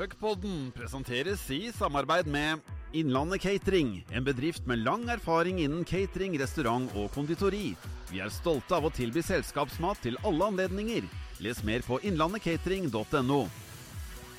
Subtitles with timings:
[0.00, 2.58] Puckpodden presenteres i samarbeid med
[2.92, 7.74] Innlandet Catering, en bedrift med lang erfaring innen catering, restaurant og konditori.
[8.08, 11.04] Vi er stolte av å tilby selskapsmat til alle anledninger.
[11.44, 13.42] Les mer på innlandetcatering.no.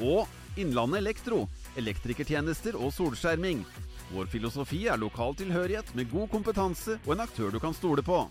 [0.01, 1.43] Og Innlandet Elektro,
[1.77, 3.61] elektrikertjenester og solskjerming.
[4.15, 8.23] Vår filosofi er lokal tilhørighet med god kompetanse og en aktør du kan stole på.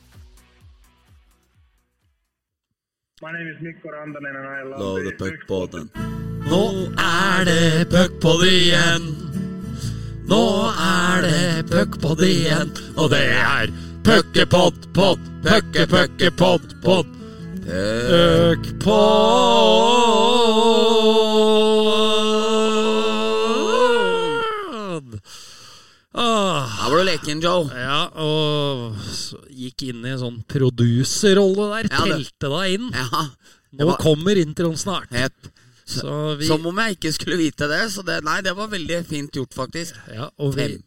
[3.23, 6.20] My name is Mikko Rantanen and I love, Love the the.
[6.49, 6.63] Nå
[6.99, 9.07] er det puckpod igjen.
[10.31, 12.71] Nå er det puckpod igjen.
[12.97, 13.73] Og det er
[14.07, 16.63] puckepott, pott, pucke, pucke, pod.
[23.81, 25.21] Puckpod.
[26.13, 27.69] Ah, Her var du leken, Joe.
[27.71, 28.97] ja, og
[29.55, 31.89] gikk inn i en sånn produserrolle der.
[31.93, 32.91] Ja, det- Telte deg inn.
[32.93, 33.23] Ja,
[33.79, 35.09] Nå var- kommer introen snart.
[35.11, 35.33] hepp.
[35.91, 37.83] Så vi, Som om jeg ikke skulle vite det.
[37.95, 39.99] Så det, nei, det var veldig fint gjort, faktisk.
[40.15, 40.81] ja, og vi, Fem,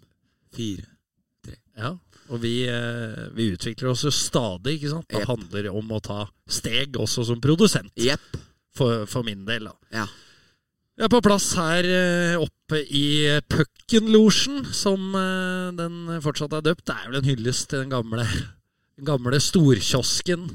[0.56, 0.90] fire
[1.78, 1.96] Ja,
[2.32, 5.08] og vi, eh, vi utvikler oss jo stadig, ikke sant?
[5.12, 5.30] Det yep.
[5.32, 8.38] handler om å ta steg også som produsent, Yep.
[8.78, 9.68] for, for min del.
[9.68, 9.74] da.
[10.04, 10.06] Ja.
[10.94, 16.86] Vi er på plass her eh, oppe i Puckenlosjen, som eh, den fortsatt er døpt.
[16.88, 18.28] Det er vel en hyllest til den gamle,
[18.98, 20.52] den gamle storkiosken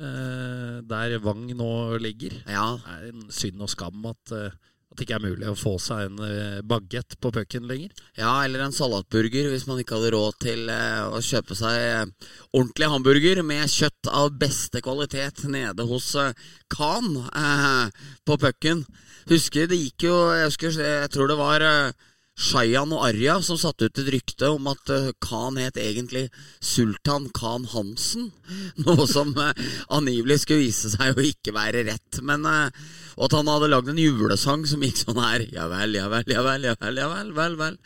[0.00, 1.70] der Vang nå
[2.00, 2.40] ligger.
[2.48, 2.66] ja.
[2.80, 4.50] Det er en synd og skam at, eh,
[4.90, 7.92] at det ikke er mulig å få seg en eh, bagett på Pucken lenger.
[8.18, 12.32] Ja, eller en salatburger hvis man ikke hadde råd til eh, å kjøpe seg eh,
[12.56, 16.32] ordentlig hamburger med kjøtt av beste kvalitet nede hos eh,
[16.72, 18.84] Khan eh, på pucken.
[19.30, 21.92] Husker det gikk jo Jeg, husker, jeg tror det var eh,
[22.40, 26.28] Shayan og Arja som satte ut et rykte om at eh, Khan het egentlig
[26.64, 28.30] Sultan Khan Hansen.
[28.86, 29.52] Noe som eh,
[29.92, 32.22] angivelig skulle vise seg å ikke være rett.
[32.24, 32.72] Men, eh,
[33.18, 35.44] og at han hadde lagd en julesang som gikk sånn her.
[35.52, 37.78] Ja vel, ja vel, ja vel, ja vel, ja vel, vel, vel.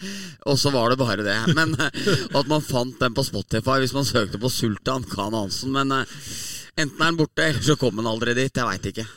[0.47, 1.41] Og så var det bare det.
[1.59, 5.75] Men at man fant den på Spotify hvis man søkte på Sultan Khan Hansen.
[5.75, 8.55] Men enten er den borte, eller så kom den aldri dit.
[8.55, 9.09] Jeg veit ikke.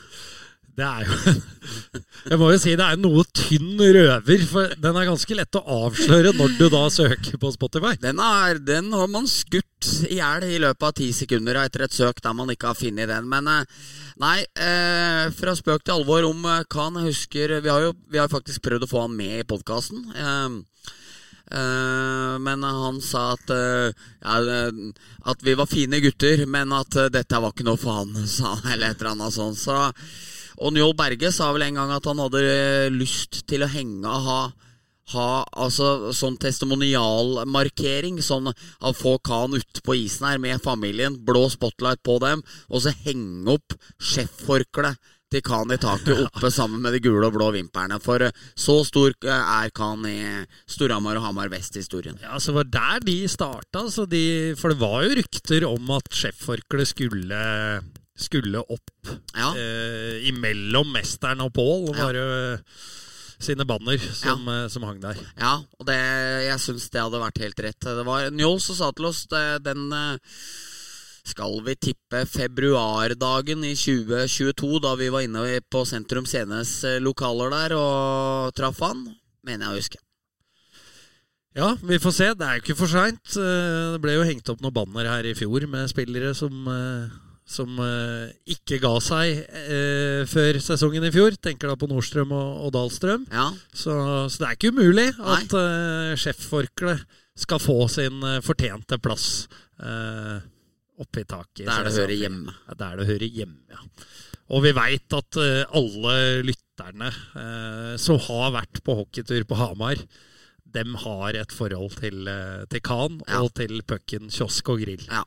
[0.78, 1.34] Det er jo
[2.30, 5.62] Jeg må jo si det er noe tynn røver, for den er ganske lett å
[5.86, 7.94] avsløre når du da søker på Spotify.
[8.02, 11.96] Den, er, den har man skutt i hjel i løpet av ti sekunder etter et
[11.96, 13.28] søk der man ikke har funnet den.
[13.30, 13.78] Men eh,
[14.20, 17.00] nei, eh, fra spøk til alvor om eh, Khan.
[17.00, 20.04] Jeg husker Vi har jo vi har faktisk prøvd å få han med i podkasten.
[22.44, 23.88] men han sa at, uh,
[24.20, 24.72] ja, eh,
[25.24, 28.56] at vi var fine gutter, men at uh, dette var ikke noe for han, sa
[28.56, 29.58] han, eller et eller annet sånt.
[29.58, 29.78] Så,
[30.58, 34.06] og Njål Berge sa vel en gang at han hadde eh, lyst til å henge
[34.06, 34.40] og ha
[35.14, 38.20] ha altså, sånn testimonialmarkering.
[38.24, 42.84] Sånn å få Khan ute på isen her med familien, blå spotlight på dem, og
[42.84, 47.50] så henge opp sjefforkleet til Khan i taket oppe sammen med de gule og blå
[47.56, 47.98] vimperne.
[48.04, 50.18] For eh, så stor eh, er Khan i
[50.68, 52.16] Storhamar og Hamar Vest-historien.
[52.24, 54.24] Ja, så var der de starta, de,
[54.60, 57.42] for det var jo rykter om at sjefforkleet skulle,
[58.18, 59.52] skulle opp Ja.
[59.54, 61.92] eh, imellom mesteren og Pål.
[61.94, 62.06] Ja.
[62.08, 62.64] Bare jo
[63.38, 64.64] sine banner som, ja.
[64.68, 65.14] som hang der.
[65.38, 65.94] Ja, og det,
[66.48, 67.78] jeg syns det hadde vært helt rett.
[67.86, 70.16] Det var Njål som sa til oss det, den eh,
[71.28, 77.52] skal vi tippe februardagen i 2022, da vi var inne på Sentrum Scenes eh, lokaler
[77.54, 79.06] der og traff han,
[79.46, 80.02] mener jeg å huske.
[81.58, 82.26] Ja, vi får se.
[82.38, 83.32] Det er jo ikke for seint.
[83.38, 87.08] Eh, Det ble jo hengt opp noen banner her i fjor med spillere som, eh,
[87.48, 91.36] som eh, ikke ga seg eh, før sesongen i fjor.
[91.40, 93.24] Tenker da på Nordstrøm og, og Dahlstrøm.
[93.32, 93.94] Ja, Så,
[94.28, 97.06] så det er ikke umulig at uh, sjefforkleet
[97.38, 99.46] skal få sin eh, fortjente plass
[99.80, 100.38] uh,
[100.98, 101.64] oppi taket.
[101.70, 102.54] der det hører hjemme.
[102.68, 103.84] Ja, der det hører hjemme, ja.
[104.48, 106.14] Og vi veit at eh, alle
[106.48, 110.00] lytterne eh, som har vært på hockeytur på Hamar,
[110.72, 112.26] dem har et forhold til,
[112.72, 113.42] til Khan Ja.
[113.44, 115.04] og til pucken kiosk og grill.
[115.08, 115.22] Ja.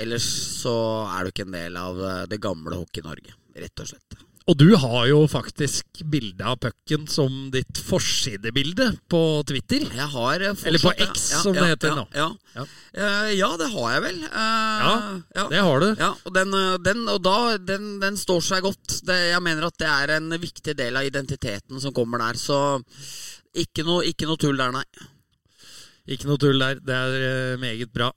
[0.00, 0.26] Ellers
[0.60, 0.74] så
[1.14, 4.16] er du ikke en del av eh, det gamle Hockey-Norge, rett og slett.
[4.44, 9.86] Og du har jo faktisk bilde av pucken som ditt forsidebilde på Twitter.
[9.88, 10.92] Jeg har eh, fortsatt Eller på.
[11.06, 12.04] X, Ja, som det heter ja, nå.
[12.12, 12.26] Ja.
[12.58, 12.64] Ja.
[12.92, 14.18] Eh, ja, det har jeg vel.
[14.26, 14.96] Eh, Ja,
[15.38, 15.46] ja.
[15.54, 15.86] Det har du.
[16.02, 16.52] Ja, og den,
[16.84, 17.36] den, og da,
[17.70, 18.98] den, den står seg godt.
[19.08, 22.36] Det, jeg mener at det er en viktig del av identiteten som kommer der.
[22.42, 22.58] Så
[23.54, 24.84] ikke noe, ikke noe tull der, nei.
[26.10, 26.82] Ikke noe tull der.
[26.84, 28.10] Det er eh, meget bra.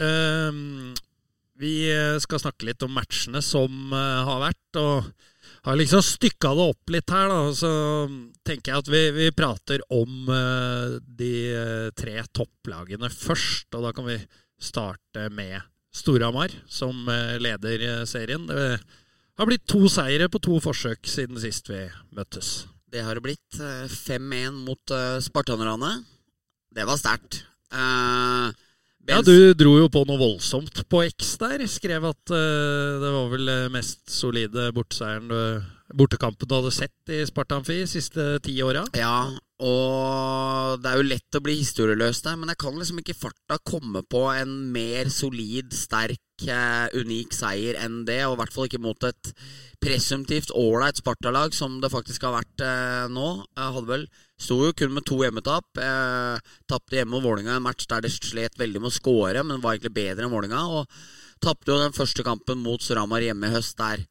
[0.00, 0.94] Ehm,
[1.58, 5.08] vi eh, skal snakke litt om matchene som eh, har vært, og
[5.66, 7.32] har liksom stykka det opp litt her.
[7.32, 7.40] Da.
[7.56, 7.70] Så
[8.46, 11.32] tenker jeg at vi, vi prater om eh, de
[11.98, 13.72] tre topplagene først.
[13.74, 14.20] Og da kan vi
[14.62, 15.58] starte med
[15.94, 17.06] Storhamar, som
[17.40, 18.44] leder serien.
[18.46, 18.78] Det
[19.40, 22.68] har blitt to seire på to forsøk siden sist vi møttes.
[22.92, 23.58] det har det blitt.
[23.58, 24.94] Eh, 5-1 mot
[25.24, 26.04] spartanerne.
[26.74, 27.42] Det var sterkt.
[27.72, 28.52] Eh,
[29.08, 31.64] Ja, du dro jo på noe voldsomt på X der.
[31.70, 37.12] Skrev at uh, det var vel eh, mest solide borteseieren du- bortekampen du hadde sett
[37.16, 38.82] i Sparta Amfi siste ti åra.
[38.92, 39.30] Ja,
[39.64, 43.20] og det er jo lett å bli historieløs der, men jeg kan liksom ikke i
[43.22, 48.52] farta komme på en mer solid, sterk, eh, unik seier enn det, og i hvert
[48.54, 49.32] fall ikke mot et
[49.80, 53.30] presumptivt ålreit Sparta-lag, som det faktisk har vært eh, nå.
[53.56, 54.06] Jeg hadde vel
[54.38, 55.80] Sto jo kun med to hjemmetap.
[55.82, 59.62] Eh, Tapte hjemme mot Vålinga en match der de slet veldig med å score, men
[59.62, 60.62] var egentlig bedre enn Vålinga.
[60.78, 60.86] Og
[61.42, 64.06] tapte jo den første kampen mot Storhamar hjemme i høst, der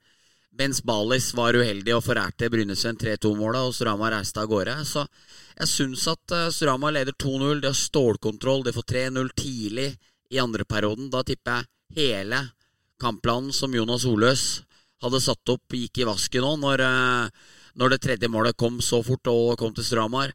[0.57, 4.73] Bens Balis var uheldig og forærte Brynesen 3-2-målet, og Storhamar reiste av gårde.
[4.89, 5.05] Så
[5.59, 7.61] jeg syns at Suramar Storhamar leder 2-0.
[7.61, 8.65] De har stålkontroll.
[8.65, 9.91] De får 3-0 tidlig
[10.33, 11.11] i andre perioden.
[11.13, 12.41] Da tipper jeg hele
[13.01, 14.47] kampplanen som Jonas Oløs
[15.03, 17.29] hadde satt opp, gikk i vasken nå, når, eh,
[17.77, 20.33] når det tredje målet kom så fort og kom til Stramar.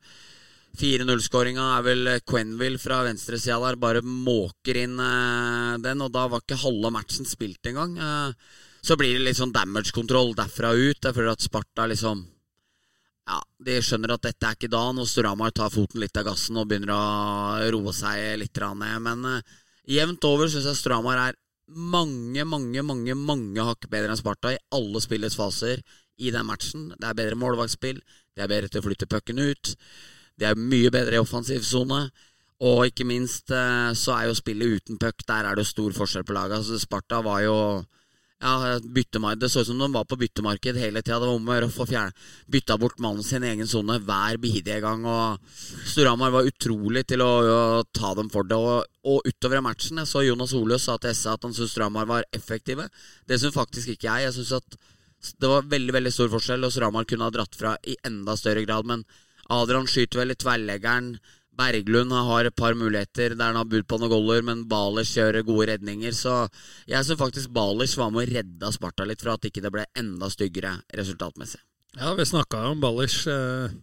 [0.78, 6.40] 4-0-skåringa er vel Quenville fra venstresida der, bare måker inn eh, den, og da var
[6.40, 7.98] ikke halve matchen spilt engang.
[8.00, 8.52] Eh,
[8.82, 11.02] så blir det litt sånn damage-kontroll derfra ut.
[11.02, 12.24] Jeg føler at Sparta liksom
[13.28, 16.56] Ja, de skjønner at dette er ikke dagen, og Storhamar tar foten litt av gassen
[16.58, 18.96] og begynner å roe seg litt ned.
[19.04, 19.60] Men eh,
[19.98, 21.38] jevnt over syns jeg Storhamar er
[21.72, 25.84] mange, mange, mange mange hakk bedre enn Sparta i alle spillets faser
[26.18, 26.90] i den matchen.
[26.98, 28.02] Det er bedre målvaktspill,
[28.36, 29.74] de er bedre til å flytte pucken ut,
[30.40, 32.06] de er mye bedre i offensiv sone.
[32.62, 36.26] Og ikke minst eh, så er jo spillet uten puck, der er det stor forskjell
[36.26, 36.60] på laget.
[36.60, 37.56] Altså, Sparta var jo
[38.42, 38.78] ja,
[39.36, 41.20] Det så ut som de var på byttemarked hele tida.
[41.20, 41.86] Det var om å gjøre å få
[42.50, 45.04] bytta bort mannen sin egen sone hver bidige gang.
[45.06, 45.38] Og
[45.86, 47.30] Storhamar var utrolig til å,
[47.78, 48.58] å ta dem for det.
[48.58, 51.70] Og, og utover i matchen Jeg så Jonas Oløs sa til SA at han syntes
[51.76, 52.88] Storhamar var effektive.
[53.30, 54.26] Det syns faktisk ikke jeg.
[54.26, 54.78] Jeg synes at
[55.38, 58.64] det var veldig veldig stor forskjell, og Sramar kunne ha dratt fra i enda større
[58.66, 58.88] grad.
[58.88, 59.04] Men
[59.52, 61.14] Adrian skyter vel i tverrleggeren.
[61.52, 65.44] Berglund har et par muligheter der han har bud på noen goller, men Balers kjører
[65.46, 66.14] gode redninger.
[66.16, 66.46] Så
[66.88, 69.84] jeg syns faktisk Balers var med og redda Sparta litt for at ikke det ble
[69.98, 71.60] enda styggere resultatmessig.
[72.00, 73.74] Ja, vi snakka om Ballers eh,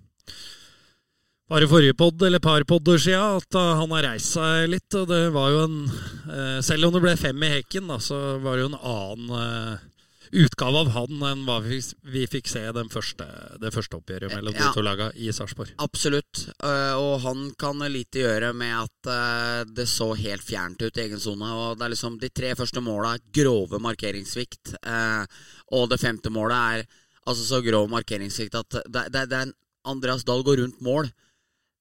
[1.50, 4.90] bare i forrige pod, eller par podder sia, at eh, han har reist seg litt.
[4.98, 8.38] Og det var jo en eh, Selv om det ble fem i hekken, da, så
[8.44, 9.88] var det jo en annen eh,
[10.31, 11.80] utgave av han enn hva vi,
[12.14, 13.26] vi fikk se den første,
[13.62, 14.68] det første oppgjøret mellom Ja.
[14.68, 15.72] de to lagene i Sarpsborg.
[15.80, 16.50] Absolutt.
[16.64, 21.02] øh, Og han kan lite gjøre med at øh, det så helt fjernt ut i
[21.08, 21.46] egen sone.
[21.50, 24.76] Og det er liksom de tre første måla grove markeringssvikt.
[24.86, 25.26] øh,
[25.72, 26.86] Og det femte målet er
[27.28, 29.52] altså så grov markeringssvikt at det, det, det er
[29.86, 31.12] Andreas Dahl går rundt mål.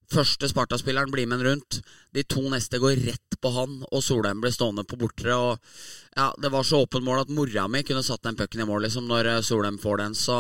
[0.09, 1.81] Første Sparta-spilleren blir med en rundt.
[2.17, 5.35] De to neste går rett på han, og Solheim blir stående på bortre.
[5.37, 5.59] Og
[6.17, 8.87] ja, Det var så åpent mål at mora mi kunne satt den pucken i mål
[8.87, 10.17] liksom, når eh, Solheim får den.
[10.17, 10.39] Så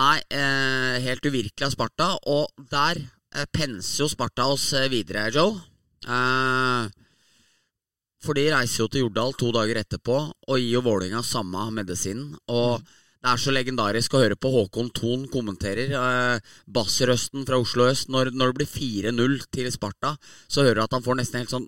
[0.00, 2.08] Nei, eh, helt uvirkelig av Sparta.
[2.32, 5.60] Og der eh, penser jo Sparta oss eh, videre, Joe.
[6.08, 6.88] Eh,
[8.24, 12.32] for de reiser jo til Jordal to dager etterpå og gir jo Vålinga samme medisinen.
[12.48, 12.80] Og
[13.20, 18.08] det er så legendarisk å høre på Håkon Thon kommenterer eh, bassrøsten fra Oslo øst.
[18.08, 18.70] Når, når det blir
[19.12, 20.14] 4-0 til Sparta,
[20.48, 21.66] så hører du at han får nesten helt sånn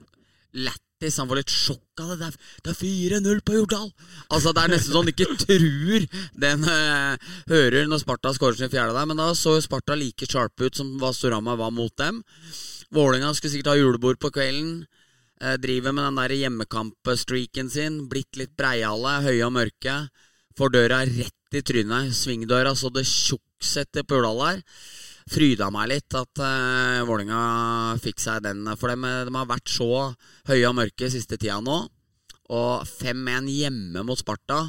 [0.56, 1.18] lættis.
[1.20, 2.30] Han får litt sjokk av det.
[2.64, 3.90] Det er, er 4-0 på Jordal!
[4.32, 6.06] Altså Det er nesten sånn ikke tror
[6.46, 9.12] den eh, hører når Sparta skårer sin fjerde der.
[9.12, 12.22] Men da så jo Sparta like sharp ut som hva var mot dem.
[12.96, 14.86] Vålinga skulle sikkert ha julebord på kvelden.
[15.42, 18.06] Eh, driver med den der hjemmekamp-streaken sin.
[18.08, 20.00] Blitt litt breiale, høye og mørke.
[20.56, 22.12] Får døra rett i trynet.
[22.16, 24.62] Svingdøra så det tjukksetter på Jordal der.
[25.32, 27.40] Fryda meg litt at uh, Vålinga
[28.02, 28.64] fikk seg den.
[28.78, 29.88] For dem, eh, de har vært så
[30.50, 31.78] høye og mørke siste tida nå.
[32.52, 34.64] Og 5-1 hjemme mot Sparta,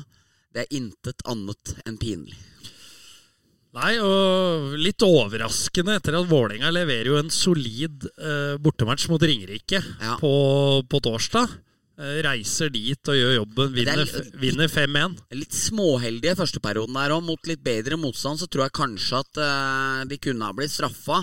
[0.54, 2.38] det er intet annet enn pinlig.
[3.74, 9.80] Nei, og litt overraskende etter at Vålerenga leverer jo en solid eh, bortematch mot Ringerike
[9.82, 10.20] Ja.
[10.22, 10.34] på,
[10.86, 11.50] på torsdag.
[12.04, 14.10] Eh, reiser dit og gjør jobben, er vinner,
[14.42, 15.16] vinner 5-1.
[15.40, 17.24] Litt småheldige første perioden der òg.
[17.24, 21.22] Mot litt bedre motstand så tror jeg kanskje at uh, de kunne ha blitt straffa.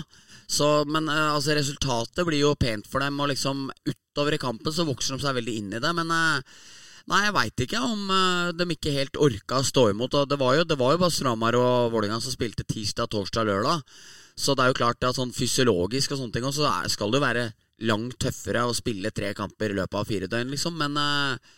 [0.49, 4.73] Så, men uh, altså resultatet blir jo pent for dem, og liksom utover i kampen
[4.73, 5.93] så vokser de seg veldig inn i det.
[5.99, 6.65] Men uh,
[7.13, 8.09] nei, jeg veit ikke om
[8.57, 10.17] de ikke helt orka å stå imot.
[10.17, 13.51] Og det var jo, det var jo bare Stramar og Vålerenga som spilte tirsdag, torsdag,
[13.51, 13.85] lørdag.
[14.33, 17.27] Så det er jo klart at sånn fysiologisk og sånne ting så skal det jo
[17.27, 17.51] være
[17.87, 20.77] langt tøffere å spille tre kamper i løpet av fire døgn, liksom.
[20.77, 21.51] Men eh,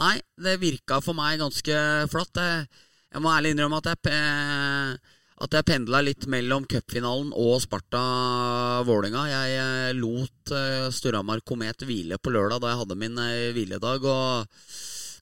[0.00, 2.40] nei, det virka for meg ganske flatt.
[2.42, 2.68] Jeg,
[3.14, 9.26] jeg må ærlig innrømme at jeg, pe- at jeg pendla litt mellom cupfinalen og Sparta-Vålinga.
[9.30, 10.54] Jeg eh, lot
[10.94, 14.04] Storhamar Komet hvile på lørdag da jeg hadde min eh, hviledag.
[14.04, 14.58] Og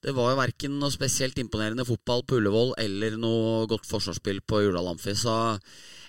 [0.05, 4.61] det var jo verken noe spesielt imponerende fotball på Ullevål eller noe godt forsvarsspill på
[4.63, 5.17] Jordal Amfi.
[5.19, 5.35] Så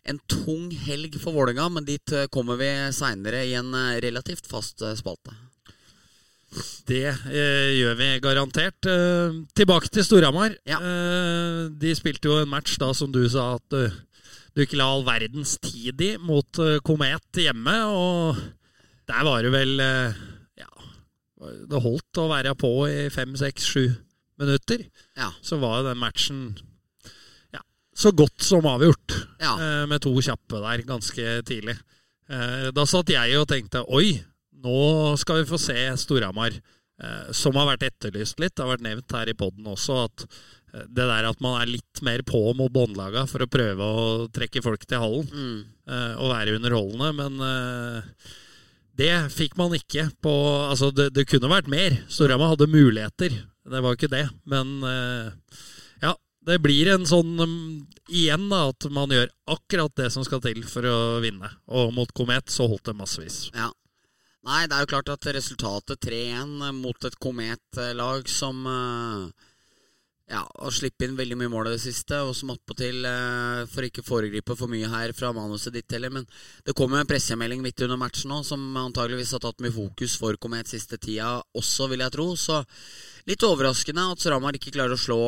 [0.09, 4.49] en tung helg for Vålerenga, men dit eh, kommer vi seinere i en eh, relativt
[4.49, 5.35] fast eh, spalte.
[6.89, 8.89] Det eh, gjør vi garantert.
[8.89, 10.55] Eh, tilbake til Storhamar.
[10.67, 10.79] Ja.
[10.81, 13.97] Eh, de spilte jo en match da som du sa at eh,
[14.55, 17.75] du ikke la all verdens tid i mot uh, Komet hjemme.
[17.93, 18.39] Og
[19.09, 20.17] der var det vel eh,
[20.59, 20.71] Ja,
[21.69, 23.85] det holdt å være på i fem, seks, sju
[24.41, 24.87] minutter.
[25.19, 25.29] Ja.
[25.45, 26.41] Så var jo den matchen
[27.99, 29.15] så godt som avgjort.
[29.43, 29.53] Ja.
[29.59, 31.75] eh, med to kjappe der ganske tidlig.
[32.29, 34.13] Eh, da satt jeg og tenkte oi,
[34.63, 36.53] nå skal vi få se Storhamar,
[37.01, 38.55] eh, som har vært etterlyst litt.
[38.55, 40.25] Det har vært nevnt her i poden også at
[40.73, 44.03] eh, det der at man er litt mer på mot båndlaga for å prøve å
[44.35, 45.63] trekke folk til hallen Mm.
[45.89, 48.29] eh, og være underholdende, men eh,
[48.99, 50.31] det fikk man ikke på
[50.69, 51.95] Altså, det, det kunne vært mer.
[52.11, 53.31] Storhamar hadde muligheter,
[53.69, 54.25] det var ikke det.
[54.45, 54.81] Men
[56.47, 57.57] det blir en sånn um,
[58.07, 61.51] igjen da, at man gjør akkurat det som skal til for å vinne.
[61.67, 63.41] Og mot Komet så holdt det massevis.
[63.55, 63.69] Ja.
[64.47, 69.48] Nei, det er jo klart at resultatet 3-1 mot et Komet-lag som eh,
[70.29, 73.87] ja, og slippe inn veldig mye mål i det siste, og som attpåtil, uh, for
[73.87, 76.27] ikke foregripe for mye her fra manuset ditt heller, men
[76.65, 80.19] det kom jo en pressemelding midt under matchen nå, som antageligvis har tatt mye fokus
[80.21, 82.27] for Komet siste tida også, vil jeg tro.
[82.37, 82.61] Så
[83.29, 85.23] litt overraskende at Sramar ikke klarer å slå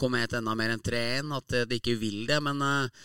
[0.00, 3.04] Komet enda mer enn 3-1, at de ikke vil det, men eh,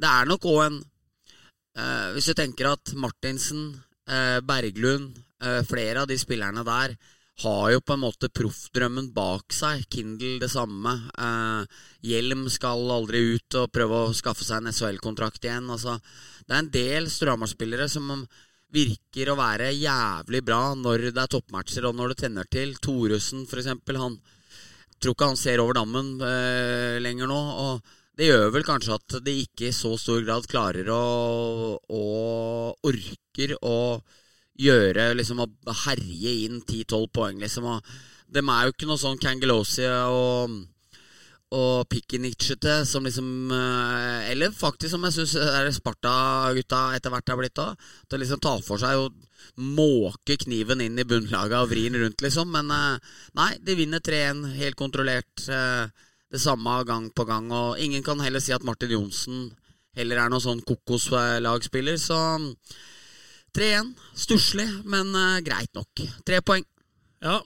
[0.00, 3.74] det er nok òg en eh, Hvis du tenker at Martinsen
[4.08, 6.96] eh, Berglund, eh, flere av de spillerne der
[7.42, 9.86] har jo på en måte proffdrømmen bak seg.
[9.92, 10.92] Kindle det samme.
[11.14, 11.78] Eh,
[12.10, 15.70] Hjelm skal aldri ut og prøve å skaffe seg en SHL-kontrakt igjen.
[15.72, 15.98] Altså,
[16.46, 18.10] det er en del Storhamar-spillere som
[18.70, 22.76] virker å være jævlig bra når det er toppmatcher og når det tenner til.
[22.82, 24.20] Thoresen, eksempel, han
[25.00, 27.40] tror ikke han ser over dammen eh, lenger nå.
[27.64, 31.04] og det gjør vel kanskje at de ikke i så stor grad klarer å,
[31.80, 32.02] å
[32.84, 33.76] orker å
[34.60, 35.48] gjøre liksom å
[35.86, 37.66] herje inn 10-12 poeng, liksom.
[37.70, 37.94] Og
[38.30, 40.60] de er jo ikke noe sånn Kangelosi og
[41.50, 47.58] og Pikkenicchete, som liksom eh, Eller faktisk, som jeg syns Sparta-gutta etter hvert har blitt
[47.58, 47.88] òg.
[48.06, 49.16] Til å liksom ta for seg og
[49.58, 52.52] måke kniven inn i bunnlaget og vri den rundt, liksom.
[52.54, 55.48] Men eh, nei, de vinner 3-1 helt kontrollert.
[55.48, 55.90] eh,
[56.30, 57.50] Det samme gang på gang.
[57.50, 59.48] Og ingen kan heller si at Martin Johnsen
[59.98, 62.38] heller er noen sånn kokoslagspiller, så
[63.56, 63.94] 3-1.
[64.16, 66.04] Stusslig, men eh, greit nok.
[66.26, 66.66] Tre poeng.
[67.20, 67.36] Ja,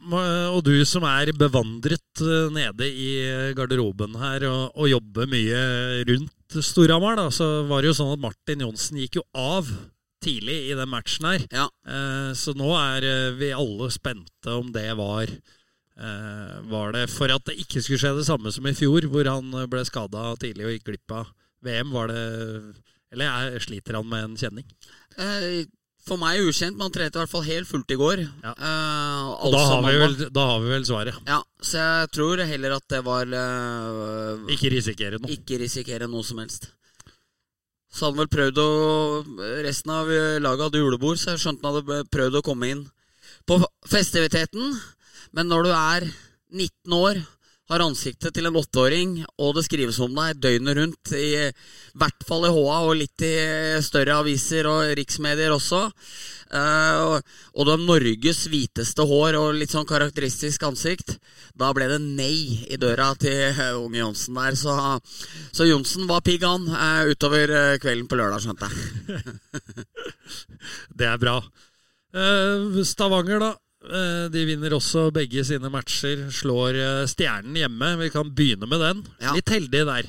[0.55, 3.09] og du som er bevandret eh, nede i
[3.59, 5.65] garderoben her og, og jobber mye
[6.07, 9.67] rundt Storhamar, da, så var det jo sånn at Martin Johnsen gikk jo av
[10.23, 11.47] tidlig i den matchen her.
[11.51, 11.67] Ja.
[11.89, 15.35] Eh, så nå er vi alle spente om det var
[15.95, 19.53] Var det for at det ikke skulle skje det samme som i fjor, hvor han
[19.71, 21.29] ble skada tidlig og gikk glipp av
[21.63, 21.93] VM?
[21.95, 22.25] Var det
[23.15, 24.67] Eller er, sliter han med en kjenning?
[25.15, 25.67] Eh,
[26.05, 28.23] For meg ukjent, men han trente i hvert fall helt fullt i går.
[28.45, 28.53] Ja.
[28.53, 31.21] Eh, altså, da har, vi vel, da har vi vel svaret.
[31.31, 35.33] Ja, så jeg tror heller at det var eh, Ikke risikere noe.
[35.33, 36.69] Ikke risikere noe som helst.
[37.95, 38.69] Så hadde han vel prøvd å
[39.65, 40.11] Resten av
[40.43, 42.85] laget hadde julebord, så jeg skjønte han hadde prøvd å komme inn
[43.49, 44.75] på festiviteten.
[45.35, 46.09] Men når du er
[46.53, 47.23] 19 år,
[47.73, 51.49] har ansiktet til en åtteåring, og det skrives om deg døgnet rundt, i
[51.97, 53.35] hvert fall i HA og litt i
[53.85, 55.81] større aviser og riksmedier også,
[56.53, 61.17] eh, og, og du har Norges hviteste hår og litt sånn karakteristisk ansikt,
[61.57, 64.61] da ble det nei i døra til eh, unge Johnsen der.
[64.61, 64.77] Så,
[65.55, 69.37] så Johnsen var pigg, han, eh, utover eh, kvelden på lørdag, skjønte jeg.
[70.99, 71.39] Det er bra.
[72.15, 73.55] Eh, Stavanger, da.
[73.85, 76.29] Eh, de vinner også begge sine matcher.
[76.33, 77.95] Slår eh, Stjernen hjemme.
[78.01, 79.03] Vi kan begynne med den.
[79.21, 79.35] Ja.
[79.37, 80.09] Litt heldig der.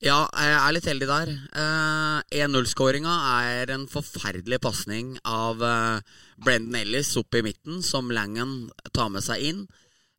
[0.00, 1.32] Ja, jeg er litt heldig der.
[1.60, 3.16] Eh, 1-0-skåringa
[3.50, 9.26] er en forferdelig pasning av eh, Brendan Ellis opp i midten, som Langen tar med
[9.26, 9.66] seg inn.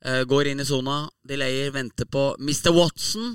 [0.06, 1.08] Eh, går inn i sona.
[1.26, 2.70] Delayer venter på Mr.
[2.78, 3.34] Watson.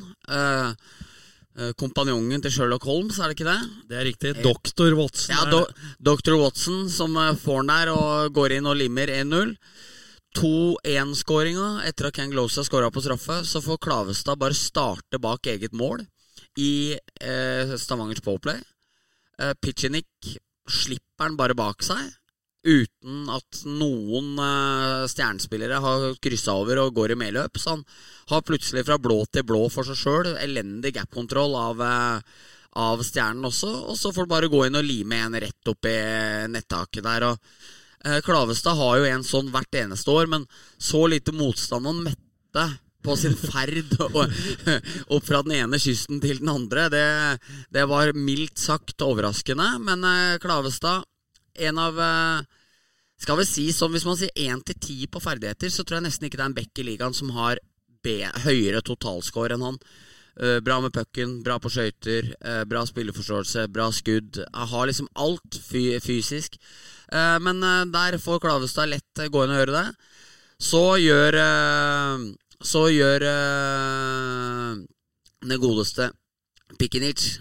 [1.56, 3.60] Eh, eh, kompanjongen til Sherlock Holmes, er det ikke det?
[3.88, 4.32] Det er riktig.
[4.44, 5.34] Doktor Watson.
[5.34, 5.64] Ja, do.
[5.98, 6.36] Dr.
[6.36, 9.56] Watson som eh, får den der og går inn og limmer 1-0.
[10.36, 15.72] 2-1-skåringa etter at Ken Glosa skåra på straffe, så får Klavestad bare starte bak eget
[15.72, 16.04] mål
[16.60, 18.60] i eh, Stavangers powerplay.
[19.40, 20.36] Eh, Pitchenik
[20.68, 22.02] slipper den bare bak seg,
[22.66, 27.60] uten at noen eh, stjernespillere har kryssa over og går i medløp.
[27.60, 27.84] Så han
[28.32, 30.32] har plutselig fra blå til blå for seg sjøl.
[30.42, 32.44] Elendig gap-kontroll av, eh,
[32.82, 33.70] av stjernen også.
[33.92, 35.96] Og så får du bare gå inn og lime en rett opp i
[36.50, 37.30] nettaket der.
[37.30, 37.38] Og
[38.04, 42.66] eh, Klavestad har jo en sånn hvert eneste år, men så lite motstand han mette
[43.06, 44.22] på sin ferd og,
[45.14, 46.90] opp fra den ene kysten til den andre.
[46.90, 47.08] Det,
[47.70, 50.02] det var mildt sagt overraskende, men
[50.42, 51.06] Klavestad,
[51.56, 52.55] en av eh,
[53.16, 56.06] Skal vi si sånn, hvis man sier én til ti på ferdigheter, så tror jeg
[56.10, 57.60] nesten ikke det er en back i ligaen som har
[58.04, 59.80] B, høyere totalscore enn han.
[60.36, 64.42] Uh, bra med pucken, bra på skøyter, uh, bra spilleforståelse, bra skudd.
[64.44, 66.58] Jeg har liksom alt fy fysisk.
[67.08, 70.12] Uh, men der får Klavestad lett gå inn og gjøre det.
[70.60, 71.36] Så gjør
[72.64, 73.20] Så gjør
[75.44, 76.08] den godeste
[76.78, 77.36] Pikinic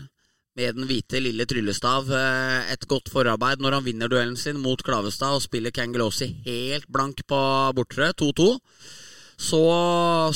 [0.56, 4.80] med den hvite lille tryllestav eh, et godt forarbeid når han vinner duellen sin mot
[4.84, 7.40] Klavestad og spiller Kangelosi helt blank på
[7.76, 8.48] bortre, 2-2.
[9.36, 9.60] Så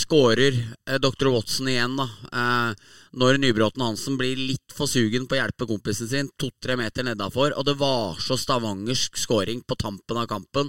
[0.02, 1.30] skårer eh, dr.
[1.32, 2.10] Watson igjen, da.
[2.36, 7.08] Eh, når Nybråten Hansen blir litt for sugen på å hjelpe kompisen sin to-tre meter
[7.08, 7.56] nedafor.
[7.56, 10.68] Og det var så stavangersk scoring på tampen av kampen.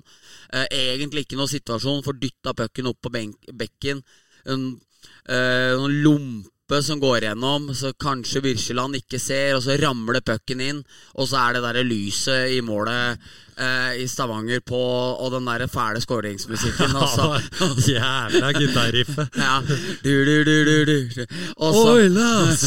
[0.55, 3.13] Egentlig ikke noe situasjon, for dytta pucken opp på
[3.51, 4.01] bekken.
[4.47, 4.71] En,
[5.27, 5.75] eh,
[6.71, 10.83] noen som går gjennom, så kanskje Virseland ikke ser, og så ramler pucken inn,
[11.19, 13.19] og så er det derre lyset i målet
[13.59, 16.95] eh, i Stavanger på, og den derre fæle skåringsmusikken.
[16.95, 17.27] Og så,
[17.91, 19.37] Jævla gitarriffet.
[19.45, 19.59] ja.
[20.05, 21.27] du, du, du, du, du.
[21.59, 22.65] Og så, Oilas!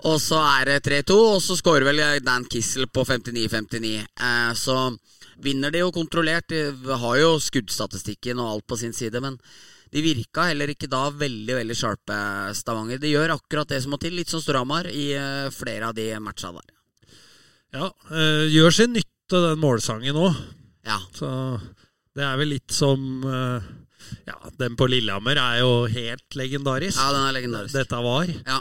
[0.00, 3.94] og så er det 3-2, og så skårer vel Dan Kissel på 59-59.
[4.00, 4.82] Eh, så
[5.40, 6.50] vinner de jo kontrollert.
[6.50, 9.38] De har jo skuddstatistikken og alt på sin side, men
[9.90, 12.16] de virka heller ikke da veldig veldig sharpe,
[12.54, 13.00] Stavanger.
[13.02, 16.08] De gjør akkurat det som må til, litt som Storhamar i eh, flere av de
[16.22, 16.68] matcha der.
[17.74, 20.34] Ja, eh, gjør sin nytte, den målsangen òg.
[20.86, 20.98] Ja.
[21.14, 21.28] Så
[22.16, 23.68] det er vel litt som eh,
[24.26, 26.98] Ja, den på Lillehammer er jo helt legendarisk.
[26.98, 27.74] ja, den er legendarisk.
[27.78, 28.30] Dette var.
[28.46, 28.60] Ja.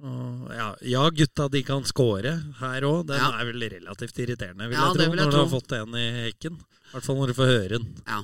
[0.00, 3.02] Og ja, ja, gutta, de kan score her òg.
[3.10, 3.28] Den Ja.
[3.38, 5.94] er vel relativt irriterende, vil Ja, jeg tro, vil jeg når du har fått en
[6.00, 6.56] i hekken.
[6.56, 8.22] I hvert fall når du får høre den ja.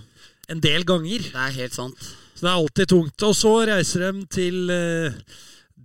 [0.53, 1.27] En del ganger.
[1.33, 1.99] Det er helt sant.
[2.37, 3.23] Så det er alltid tungt.
[3.27, 5.17] Og så reiser de til eh,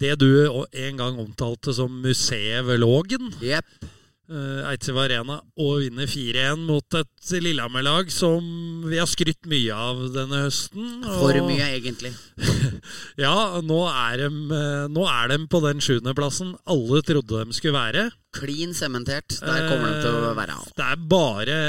[0.01, 3.31] det du en gang omtalte som museet ved Lågen.
[3.41, 3.65] Yep.
[4.31, 8.45] uh, Eidsiv Arena og vinner 4-1 mot et Lillehammer-lag som
[8.87, 11.01] vi har skrytt mye av denne høsten.
[11.03, 12.13] For og- mye, egentlig.
[13.21, 17.75] Ja, nå er, de, eh, nå er de på den sjuendeplassen alle trodde de skulle
[17.77, 18.05] være.
[18.33, 19.35] Klin sementert.
[19.43, 20.55] Der kommer de til å være.
[20.55, 21.59] Eh, Det er bare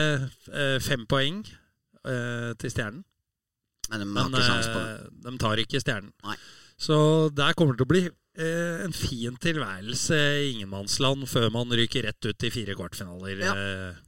[0.55, 1.43] eh, fem poeng
[2.09, 3.05] eh, til Stjernen.
[3.91, 6.13] Men de Men eh, de tar ikke Stjernen.
[6.25, 6.37] Nei.
[6.79, 6.97] Så
[7.35, 12.09] der kommer det til å bli eh, en fin tilværelse i ingenmannsland før man ryker
[12.09, 13.45] rett ut i fire kvartfinaler.
[13.45, 13.53] Ja.
[13.55, 14.01] eh.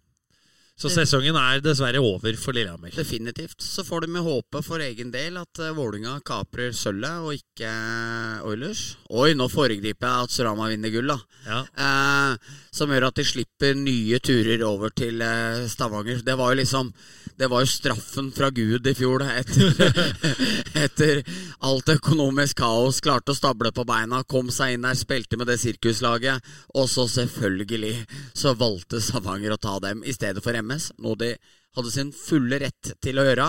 [0.75, 2.91] Så sesongen er dessverre over for Lillehammer.
[2.91, 3.63] Definitivt.
[3.63, 8.41] Så får de håpe for egen del at uh, Vålinga kaprer sølvet, og ikke eh,
[8.43, 8.83] Oilers.
[9.15, 11.21] Oi, nå foregriper jeg at Surama vinner gull, da.
[11.47, 11.61] Ja.
[11.87, 16.25] Eh, som gjør at de slipper nye turer over til eh, Stavanger.
[16.27, 16.91] Det var jo liksom
[17.37, 19.75] Det var jo straffen fra Gud i fjor, da, etter,
[20.85, 21.23] etter
[21.67, 23.01] alt økonomisk kaos.
[23.05, 26.55] Klarte å stable på beina, kom seg inn der, spilte med det sirkuslaget.
[26.79, 27.95] Og så selvfølgelig
[28.37, 31.35] så valgte Stavanger å ta dem i stedet for MS, noe de
[31.75, 33.49] hadde sin fulle rett til å gjøre.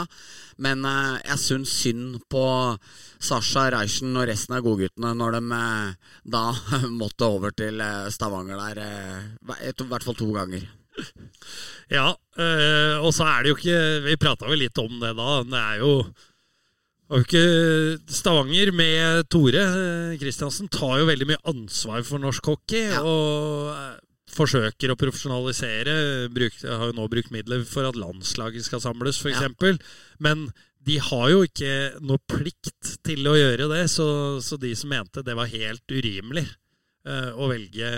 [0.66, 2.46] Men eh, jeg syns synd på
[3.22, 6.48] Sasha Reichen og resten av godguttene når de eh, da
[7.02, 10.66] måtte over til eh, Stavanger der, eh, i hvert fall to ganger.
[11.92, 15.36] Ja, øh, og så er det jo ikke Vi prata vel litt om det da.
[15.46, 15.92] Det er jo
[17.06, 17.42] jo ikke
[18.10, 19.62] Stavanger med Tore
[20.18, 22.88] Kristiansen tar jo veldig mye ansvar for norsk hockey.
[22.90, 23.04] Ja.
[23.06, 23.92] Og eh,
[24.36, 25.96] forsøker å profesjonalisere.
[26.34, 29.46] Bruk, har jo nå brukt midler for at landslaget skal samles, f.eks.
[29.46, 29.76] Ja.
[30.18, 30.50] Men
[30.86, 34.08] de har jo ikke noe plikt til å gjøre det, så,
[34.44, 36.54] så de som mente det var helt urimelig eh,
[37.06, 37.90] å velge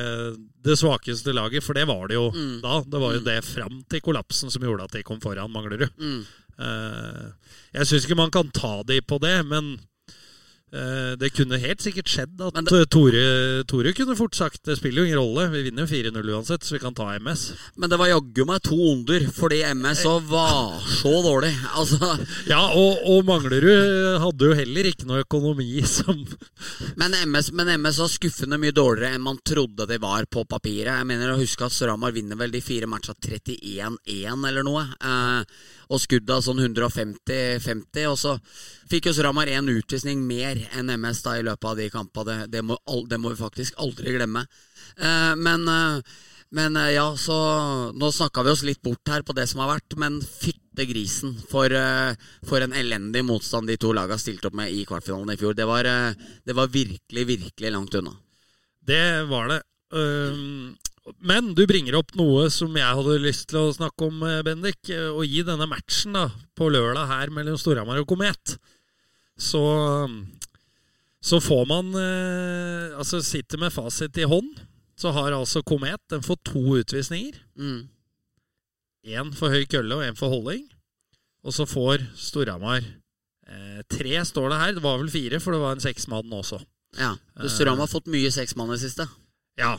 [0.64, 2.62] det svakeste laget, for det var det jo Mm.
[2.62, 2.82] da.
[2.84, 3.26] Det var jo Mm.
[3.26, 5.90] det fram til kollapsen som gjorde at de kom foran Manglerud.
[5.98, 6.26] Mm.
[6.60, 7.32] Eh,
[7.74, 9.86] jeg syns ikke man kan ta de på det, men eh,
[10.68, 15.02] det kunne helt sikkert skjedd at det- eh, Tore, Tore kunne fort sagt det spiller
[15.02, 17.54] jo ingen rolle, vi vinner jo 4-0 uansett, så vi kan ta MS.
[17.78, 21.54] Men det var jaggu meg to onder, fordi MS òg var så dårlig.
[21.72, 22.00] Altså,
[22.52, 26.20] Ja, og, og Manglerud hadde jo heller ikke noe økonomi som
[27.00, 30.92] men, MS, men MS var skuffende mye dårligere enn man trodde de var på papiret.
[31.00, 34.84] Jeg mener å huske at Storhamar vinner vel de fire matcha 31-1 eller noe.
[35.00, 35.44] Eh,
[35.88, 38.08] og skudda sånn 150-50.
[38.12, 38.38] Og så
[38.92, 42.40] fikk jo Sramar én utvisning mer enn MS da i løpet av de kampene.
[42.46, 44.48] Det, det, må, det må vi faktisk aldri glemme.
[44.98, 46.18] Eh, men eh,
[46.50, 47.38] men eh, ja, så
[47.96, 51.36] Nå snakka vi oss litt bort her på det som har vært, men fytte grisen
[51.50, 52.16] for, eh,
[52.48, 55.58] for en elendig motstand de to laga stilte opp med i kvartfinalen i fjor.
[55.58, 56.14] Det var, eh,
[56.46, 58.16] det var virkelig, virkelig langt unna.
[58.88, 59.62] Det var det.
[59.92, 60.78] Um,
[61.24, 64.90] men du bringer opp noe som jeg hadde lyst til å snakke om, eh, Bendik.
[64.92, 68.58] Og Å gi denne matchen da, på lørdag her mellom Storhamar og Komet.
[69.38, 69.62] så,
[71.22, 74.58] så får man eh, Altså sitter med fasit i hånd,
[74.98, 77.38] så har altså Komet den får to utvisninger.
[77.56, 77.88] Mm.
[79.38, 80.66] For høy kølle og én for holding.
[81.46, 84.74] Og så får Storhamar eh, tre, står det her.
[84.76, 86.60] Det var vel fire, for det var en seksmann også.
[86.98, 87.14] Ja.
[87.46, 89.08] Storhamar har fått mye seksmann i det siste.
[89.62, 89.78] Ja.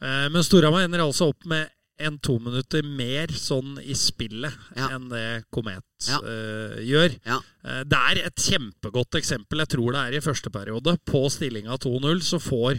[0.00, 4.88] Eh, men Storhamar ender altså opp med en to minutter mer sånn i spillet Ja.
[4.94, 6.20] enn det Komet Ja.
[6.22, 7.16] uh, gjør.
[7.26, 7.40] Ja.
[7.64, 10.96] Uh, det er et kjempegodt eksempel, jeg tror det er i første periode.
[11.04, 12.78] På stillinga 2-0 så får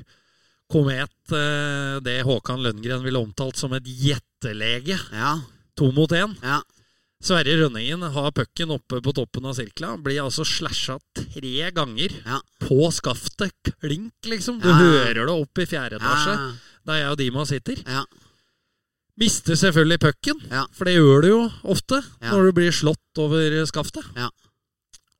[0.71, 4.97] Komet uh, det Håkan Lønngren ville omtalt som et gjettelege.
[5.11, 5.35] Ja.
[5.75, 6.37] To mot én.
[6.41, 6.61] Ja.
[7.19, 9.97] Sverre Rønningen har pucken oppe på toppen av sirkla.
[9.99, 12.15] Blir altså slasha tre ganger
[12.63, 13.73] på skaftet.
[13.81, 14.61] Klink, liksom.
[14.63, 16.37] Du hører det opp i fjerde etasje.
[16.89, 17.79] Der jeg og Dima sitter.
[17.85, 18.03] Ja.
[19.19, 20.65] Mister selvfølgelig pucken, Ja.
[20.71, 22.31] for det gjør du jo ofte Ja.
[22.31, 24.05] når du blir slått over skaftet.
[24.15, 24.29] Ja.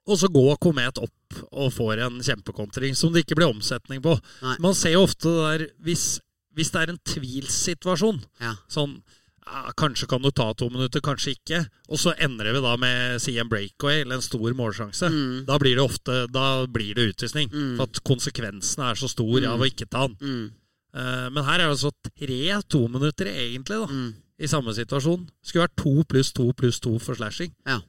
[0.08, 4.16] Og så går Komet opp og får en kjempekontring som det ikke blir omsetning på.
[4.42, 4.56] Nei.
[4.60, 6.20] Man ser jo ofte det der hvis,
[6.56, 8.56] hvis det er en tvilssituasjon, Ja.
[8.70, 9.02] sånn
[9.46, 11.68] ja, Kanskje kan du ta to minutter, kanskje ikke.
[11.90, 15.10] Og så endrer vi da med si en breakaway eller en stor målsjanse.
[15.10, 15.46] Mm.
[15.48, 17.50] Da blir det ofte Da blir det utvisning.
[17.50, 17.76] Mm.
[17.78, 20.52] For at konsekvensen er så stor av å ikke ta den.
[20.94, 23.88] Eh, men her er det altså tre tominutter egentlig, da.
[23.88, 24.14] Mm.
[24.40, 25.28] I samme situasjon.
[25.44, 27.52] Skulle vært to pluss to pluss to for slashing.
[27.68, 27.82] Ja.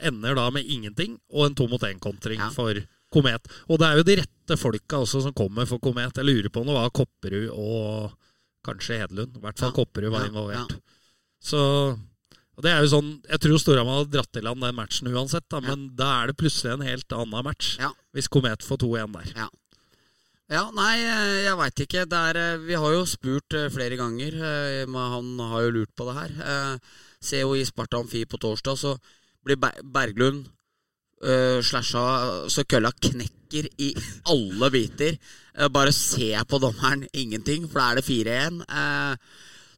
[0.00, 2.50] Ender da med ingenting og en to mot én-kontring Ja.
[2.54, 2.72] for
[3.10, 3.40] Komet.
[3.68, 6.14] Og det er jo de rette folka også som kommer for Komet.
[6.14, 8.12] Jeg lurer på om det var Kopperud og
[8.64, 9.36] kanskje Hedlund.
[9.36, 9.74] I hvert fall Ja.
[9.74, 10.78] Kopperud var involvert.
[11.42, 11.98] Så
[12.62, 15.60] det er jo sånn, Jeg tror Storhamar hadde dratt i land den matchen uansett, da,
[15.60, 15.74] Ja.
[15.74, 17.76] men da er det plutselig en helt annen match.
[18.14, 19.32] Hvis Komet får 2-1 der.
[19.36, 19.48] Ja,
[20.72, 22.04] nei, eh, jeg veit ikke.
[22.08, 24.38] Er, eh, vi har jo spurt eh, flere ganger.
[24.88, 26.78] Han har jo lurt på det her.
[27.20, 28.96] se jo i Sparta Amfi på torsdag, så
[29.44, 30.46] blir Berglund
[31.24, 33.92] uh, slasha så kølla knekker i
[34.30, 35.18] alle biter.
[35.58, 38.60] Eh, bare se på dommeren, ingenting, for da er det 4-1.
[38.62, 39.16] Eh,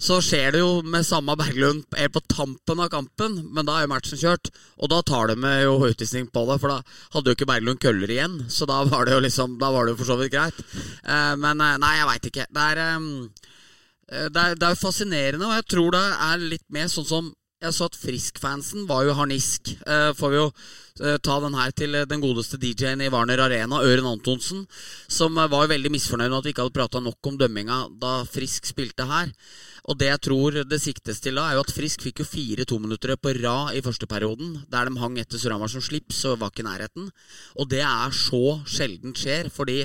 [0.01, 3.85] så skjer det jo med samme Berglund helt på tampen av kampen, men da er
[3.85, 4.49] jo matchen kjørt.
[4.81, 6.79] Og da tar de med jo utvisning på det, for da
[7.17, 8.39] hadde jo ikke Berglund køller igjen.
[8.49, 10.57] Så da var det jo liksom Da var det jo for så vidt greit.
[11.05, 12.47] Eh, men eh, nei, jeg veit ikke.
[12.49, 13.11] Det er, ehm,
[14.09, 17.31] eh, det er Det er fascinerende, og jeg tror det er litt mer sånn som
[17.61, 19.75] jeg så at Frisk-fansen var jo harnisk.
[20.17, 20.47] Får vi jo
[21.21, 24.63] ta den her til den godeste DJ-en i Warner Arena, Øren Antonsen,
[25.13, 28.15] som var jo veldig misfornøyd med at vi ikke hadde prata nok om dømminga da
[28.25, 29.29] Frisk spilte her.
[29.88, 32.66] Og det jeg tror det siktes til da, er jo at Frisk fikk jo fire
[32.69, 36.53] tominuttere på rad i første perioden, der de hang etter Surhamar som slips og var
[36.53, 37.11] ikke i nærheten.
[37.57, 39.83] Og det er så sjeldent skjer, fordi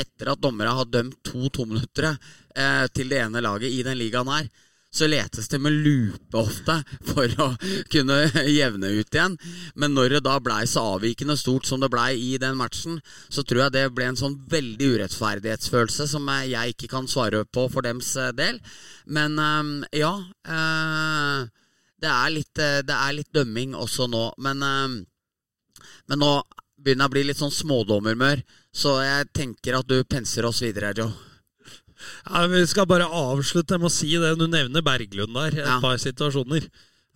[0.00, 2.14] etter at dommere har dømt to tominuttere
[2.56, 4.48] eh, til det ene laget i den ligaen her,
[4.94, 6.76] så letes det med lupe ofte
[7.08, 7.48] for å
[7.90, 9.36] kunne jevne ut igjen.
[9.74, 13.42] Men når det da blei så avvikende stort som det blei i den matchen, så
[13.42, 17.86] tror jeg det ble en sånn veldig urettferdighetsfølelse som jeg ikke kan svare på for
[17.86, 18.62] dems eh, del.
[19.10, 20.14] Men eh, ja
[20.46, 21.42] eh,
[21.98, 24.26] det, er litt, det er litt dømming også nå.
[24.44, 26.32] Men, men nå
[26.76, 28.42] begynner jeg å bli litt sånn smådommermør,
[28.74, 31.33] så jeg tenker at du penser oss videre, Joe.
[32.28, 34.34] Ja, Vi skal bare avslutte med å si det.
[34.38, 35.46] Du nevner Berglund der.
[35.60, 35.80] Et Ja.
[35.80, 36.66] par situasjoner.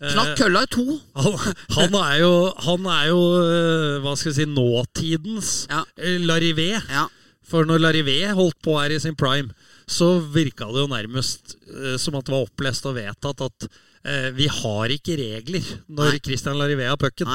[0.00, 0.84] Eh, Knakk kølla i to!
[1.16, 1.38] han,
[1.74, 5.84] han er jo, han er jo eh, hva skal vi si, nåtidens Ja.
[5.98, 6.70] eh, Larivé.
[6.88, 7.08] Ja.
[7.48, 9.50] For når Larivé holdt på her i sin prime,
[9.88, 13.68] så virka det jo nærmest eh, som at det var opplest og vedtatt at
[14.04, 16.20] eh, vi har ikke regler når Nei.
[16.22, 17.26] Christian Larivé har pucken.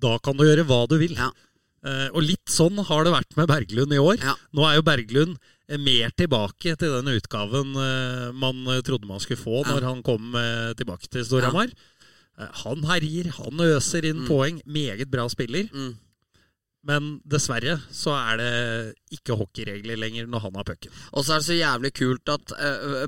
[0.00, 1.14] Da kan du gjøre hva du vil.
[1.16, 1.30] Ja.
[1.80, 4.18] Eh, og litt sånn har det vært med Berglund i år.
[4.20, 4.34] Ja.
[4.56, 5.38] Nå er jo Berglund
[5.68, 9.72] eh, mer tilbake til den utgaven eh, man trodde man skulle få Ja.
[9.72, 10.34] når han kom
[10.76, 11.72] tilbake til Storhamar.
[12.36, 14.60] Eh, han herjer, han øser inn poeng.
[14.66, 15.70] Meget bra spiller.
[15.72, 15.94] Mm.
[16.84, 18.52] Men dessverre så er det
[19.16, 20.92] ikke hockeyregler lenger når han har pucken.
[21.12, 22.54] Og så er det så jævlig kult at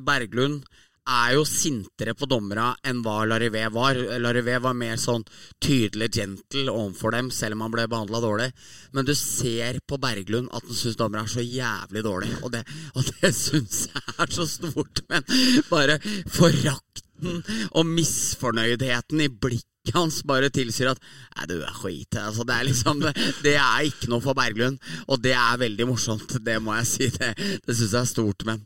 [0.04, 0.66] Berglund
[1.08, 3.98] er jo sintere på dommera enn hva Larivé var.
[4.22, 5.24] Larivé var mer sånn
[5.62, 8.50] tydelig gentle overfor dem, selv om han ble behandla dårlig.
[8.94, 12.62] Men du ser på Berglund at han syns dommere er så jævlig dårlig, og det,
[12.94, 15.04] og det syns jeg er så stort.
[15.10, 15.26] Men
[15.70, 15.98] bare
[16.30, 22.18] forakten og misfornøydheten i blikket hans bare tilsier at Nei, du er skit.
[22.18, 26.38] Altså, det er liksom det, er ikke noe for Berglund, og det er veldig morsomt.
[26.38, 27.10] Det må jeg si.
[27.16, 27.32] Det,
[27.66, 28.62] det syns jeg er stort, men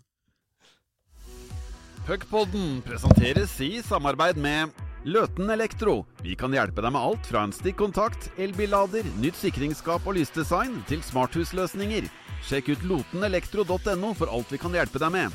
[2.06, 4.70] Puckpodden presenteres i samarbeid med
[5.02, 6.04] Løten Elektro.
[6.22, 11.02] Vi kan hjelpe deg med alt fra en stikkontakt, elbillader, nytt sikringsskap og lysdesign til
[11.02, 12.06] smarthusløsninger.
[12.46, 15.34] Sjekk ut lotenelektro.no for alt vi kan hjelpe deg med.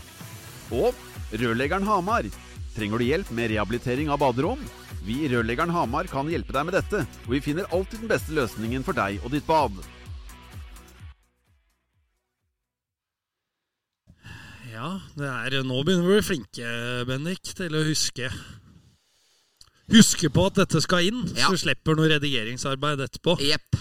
[0.71, 0.95] Og
[1.43, 2.31] Rørleggeren Hamar.
[2.71, 4.63] Trenger du hjelp med rehabilitering av baderom?
[5.03, 8.37] Vi i Rørleggeren Hamar kan hjelpe deg med dette, og vi finner alltid den beste
[8.37, 9.75] løsningen for deg og ditt bad.
[14.81, 16.69] Ja, det er, nå begynner vi å bli flinke,
[17.05, 18.31] Bendik, til å huske
[19.91, 21.49] Huske på at dette skal inn, Ja.
[21.49, 23.35] så du slipper noe redigeringsarbeid etterpå.
[23.43, 23.75] Yep.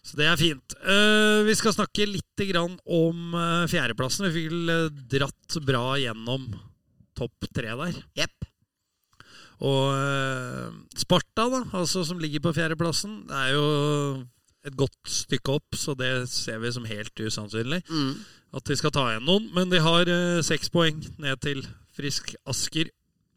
[0.00, 0.74] Så det er fint.
[0.80, 4.30] Uh, vi skal snakke litt grann om uh, fjerdeplassen.
[4.30, 6.48] Vi fikk eh, dratt bra gjennom
[7.20, 8.00] topp tre der.
[8.16, 8.48] Yep.
[9.68, 13.66] Og Sparta, da, altså som ligger på fjerdeplassen, det er jo
[14.66, 17.80] et godt stykke opp, så det ser vi som helt usannsynlig.
[17.88, 18.14] Mm.
[18.56, 19.50] At de skal ta igjen noen.
[19.56, 21.62] Men de har eh, seks poeng ned til
[21.96, 22.90] Frisk Asker.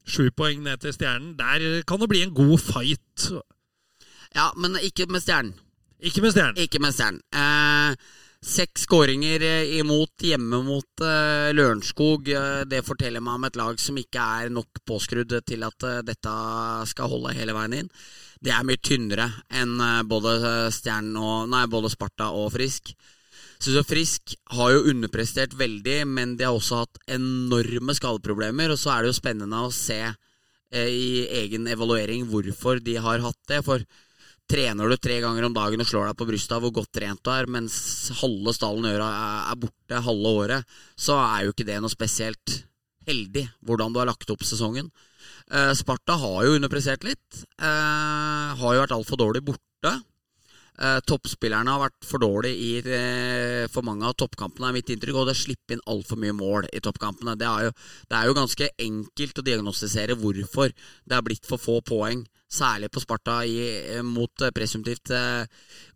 [0.04, 1.38] Sju poeng ned til Stjernen.
[1.40, 3.30] Der kan det bli en god fight.
[4.36, 5.56] Ja, men ikke med Stjernen.
[6.04, 6.60] Ikke med Stjernen.
[6.60, 7.22] Ikke med Stjernen.
[7.32, 7.96] Eh,
[8.44, 12.28] seks skåringer eh, imot hjemme mot eh, Lørenskog.
[12.28, 16.02] Eh, det forteller meg om et lag som ikke er nok påskrudd til at eh,
[16.04, 16.36] dette
[16.92, 17.94] skal holde hele veien inn.
[18.44, 20.36] Det er mye tynnere enn eh, både
[21.22, 22.92] og Nei, både Sparta og Frisk.
[23.64, 28.74] Jeg Frisk har jo underprestert veldig, men de har også hatt enorme skadeproblemer.
[28.74, 33.24] Og så er det jo spennende å se eh, i egen evaluering hvorfor de har
[33.24, 33.62] hatt det.
[33.64, 33.86] For
[34.52, 37.24] trener du tre ganger om dagen og slår deg på brystet av hvor godt trent
[37.24, 37.78] du er, mens
[38.20, 39.08] halve stallen øra
[39.54, 42.60] er borte halve året, så er jo ikke det noe spesielt
[43.08, 44.92] heldig hvordan du har lagt opp sesongen.
[45.52, 47.44] Eh, Sparta har jo underpressert litt.
[47.60, 49.94] Eh, har jo vært altfor dårlig borte.
[50.74, 55.20] Eh, toppspillerne har vært for dårlige i for mange av toppkampene, er mitt inntrykk.
[55.22, 57.38] Og det slipper inn altfor mye mål i toppkampene.
[57.38, 57.72] Det er, jo,
[58.10, 62.90] det er jo ganske enkelt å diagnostisere hvorfor det har blitt for få poeng, særlig
[62.94, 65.14] på Sparta i, mot presumptivt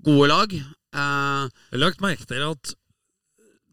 [0.05, 0.53] gode lag.
[0.53, 2.73] Eh, Jeg har lagt merke til at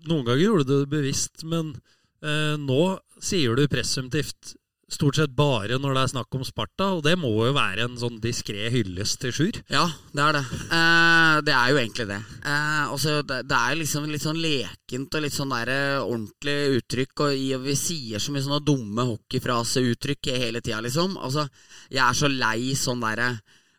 [0.09, 1.75] noen ganger gjorde du det bevisst, men
[2.23, 4.55] eh, nå sier du presumptivt
[4.93, 7.97] stort sett bare når det er snakk om Sparta, og det må jo være en
[7.99, 9.59] sånn diskré hyllest til Sjur.
[9.73, 10.43] Ja, det er det.
[10.79, 12.21] Eh, det er jo egentlig det.
[12.45, 16.57] Eh, også, det, det er liksom litt sånn lekent og litt sånn der, eh, ordentlig
[16.79, 17.27] uttrykk.
[17.27, 21.19] Og, og vi sier så mye sånne dumme hockeyfraseuttrykk hele tida, liksom.
[21.19, 21.47] Altså,
[21.91, 23.35] jeg er så lei sånn derre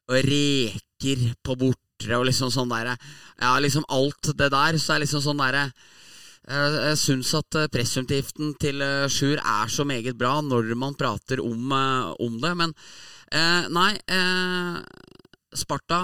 [0.06, 2.94] reker på bortre og liksom sånn derre
[3.40, 4.78] Ja, liksom alt det der.
[4.82, 5.70] Så er liksom sånn derre
[6.46, 11.42] jeg, syns at pressumtgiften presumptivten til eh, Sjur er så meget bra når man prater
[11.42, 12.76] om, eh, om det, men
[13.32, 14.78] eh, nei eh,
[15.56, 16.02] Sparta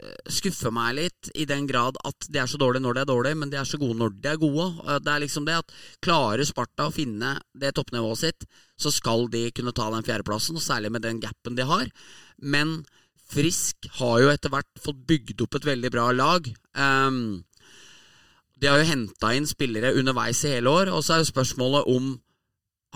[0.00, 3.10] eh, skuffer meg litt i den grad at de er så dårlige når de er
[3.10, 4.68] dårlige, men de er så gode når de er gode.
[4.86, 8.48] Eh, Det er liksom det at Klarer Sparta å finne det toppnivået sitt,
[8.80, 11.90] så skal de kunne ta den fjerdeplassen, og særlig med den gapen de har.
[12.40, 12.80] Men
[13.28, 16.46] Frisk har jo etter hvert fått bygd opp et veldig bra lag.
[16.72, 17.44] Um,
[18.58, 21.90] de har jo henta inn spillere underveis i hele år, og så er jo spørsmålet
[21.94, 22.16] om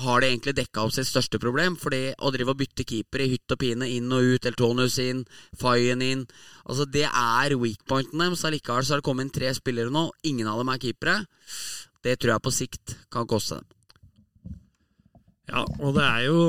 [0.02, 1.74] har de egentlig dekka opp sitt største problem?
[1.76, 5.20] Fordi å drive og bytte keeper i hytt og pine, inn og ut, Eltonius inn,
[5.60, 6.22] Fayen inn
[6.64, 8.44] Altså Det er weak pointen deres.
[8.48, 11.18] Allikevel så har det kommet inn tre spillere nå, ingen av dem er keepere.
[12.02, 13.68] Det tror jeg på sikt kan koste dem.
[15.52, 16.40] Ja, og det er jo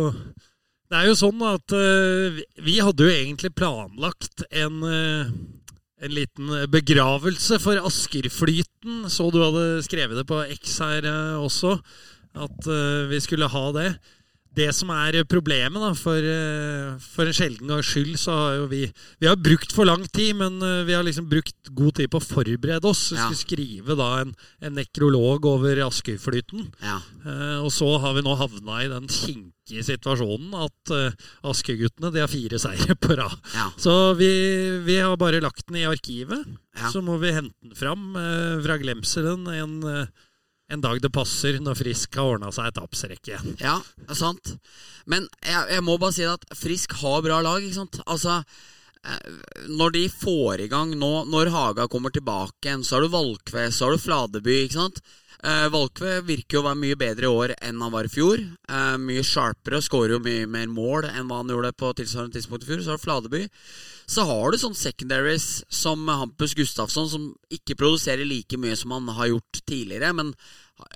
[0.88, 5.32] Det er jo sånn at uh, vi- hadde jo egentlig planlagt en eh,
[6.04, 9.06] en liten begravelse for Askerflyten.
[9.12, 11.78] Så du hadde skrevet det på X her eh, også,
[12.34, 13.88] at eh, vi skulle ha det.
[14.54, 18.68] Det som er problemet, da, for, eh, for en sjelden gangs skyld, så har jo
[18.70, 18.84] vi
[19.20, 22.20] Vi har brukt for lang tid, men eh, vi har liksom brukt god tid på
[22.22, 23.10] å forberede oss.
[23.12, 23.30] Vi Ja.
[23.32, 26.68] skulle skrive da en, en nekrolog over Askøyflyten.
[26.84, 27.00] Ja.
[27.26, 31.12] Eh, og så har vi nå havna i den kinkige situasjonen at uh,
[31.50, 33.38] Askøy-guttene har fire seire på rad.
[33.56, 33.70] Ja.
[33.80, 34.30] Så vi,
[34.86, 36.46] vi har bare lagt den i arkivet.
[36.92, 40.06] Så må vi hente den fram eh, fra glemselen en, eh,
[40.72, 43.40] en dag det passer, når Frisk har ordna seg tapsrekke.
[43.62, 44.54] Ja, det er sant.
[45.10, 48.00] Men jeg, jeg må bare si at Frisk har bra lag, ikke sant.
[48.08, 48.40] Altså,
[49.04, 53.14] eh, når de får i gang nå, når Haga kommer tilbake igjen, så har du
[53.14, 55.04] Valkve, så har du Fladeby, ikke sant.
[55.44, 58.40] Eh, Valkve virker jo å være mye bedre i år enn han var i fjor.
[58.40, 62.64] Eh, mye sharpere, skårer jo mye mer mål enn hva han gjorde på tilsvarende tidspunkt
[62.64, 62.86] i fjor.
[62.86, 63.44] Så har du Fladeby.
[64.10, 69.08] Så har du sånn secondaries som Hampus Gustafsson, som ikke produserer like mye som han
[69.16, 70.34] har gjort tidligere, men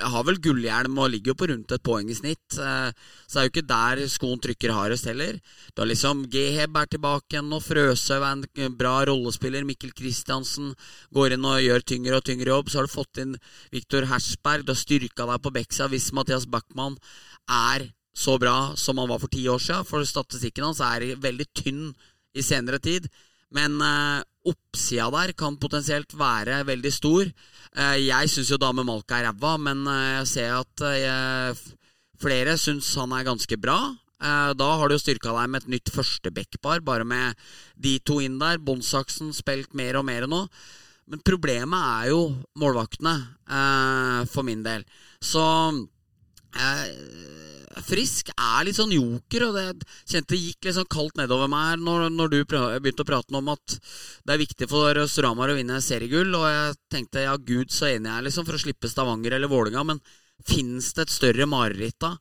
[0.02, 2.58] har vel gullhjelm og ligger jo på rundt et poeng i snitt.
[2.58, 2.90] Eh,
[3.28, 5.40] Så det er jo ikke der skoen trykker hardest heller.
[5.76, 9.64] Du har liksom Geheb er tilbake igjen, og Frøsøv er en bra rollespiller.
[9.64, 10.74] Mikkel Kristiansen
[11.14, 12.70] går inn og gjør tyngre og tyngre jobb.
[12.70, 13.38] Så har du fått inn
[13.72, 14.66] Viktor Hersberg.
[14.66, 16.98] Du har styrka deg på Bexa hvis Mathias Backman
[17.48, 19.86] er så bra som han var for ti år siden.
[19.86, 21.94] For statistikken hans er veldig tynn
[22.36, 23.08] i senere tid.
[23.56, 27.30] Men eh, oppsida der kan potensielt være veldig stor.
[27.78, 31.64] Eh, jeg syns jo Dame Malka er ræva, men eh, jeg ser at
[32.18, 33.80] flere syns han er ganske bra.
[34.18, 37.38] Da har du jo styrka deg med et nytt førstebackpar, bare med
[37.78, 38.58] de to inn der.
[38.58, 40.40] Bondsaksen spilt mer og mer nå.
[41.08, 42.24] Men problemet er jo
[42.58, 43.14] målvaktene,
[44.34, 44.82] for min del.
[45.22, 45.46] Så
[47.86, 51.82] Frisk er litt sånn joker, og det kjente gikk litt sånn kaldt nedover meg her
[51.82, 55.82] når, når du begynte å prate om at det er viktig for Storhamar å vinne
[55.84, 59.38] seriegull, og jeg tenkte ja, gud så enig jeg er liksom for å slippe Stavanger
[59.38, 60.02] eller Vålinga, men
[60.46, 62.12] Fins det et større mareritt da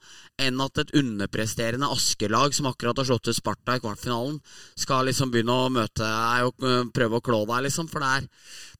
[0.40, 4.38] enn at et underpresterende Askelag som akkurat har slått ut Sparta i kvartfinalen,
[4.72, 7.90] skal liksom begynne å møte deg og øh, prøve å klå deg, liksom?
[7.92, 8.26] For det er,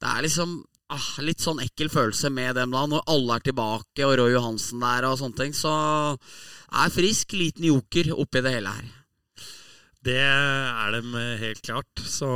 [0.01, 0.57] det er liksom
[0.97, 4.83] ah, litt sånn ekkel følelse med dem da, når alle er tilbake og Roy Johansen
[4.83, 5.57] der og sånne ting.
[5.57, 5.75] Så
[6.73, 8.89] er frisk, liten joker oppi det hele her.
[10.07, 12.03] Det er dem eh, helt klart.
[12.03, 12.29] Så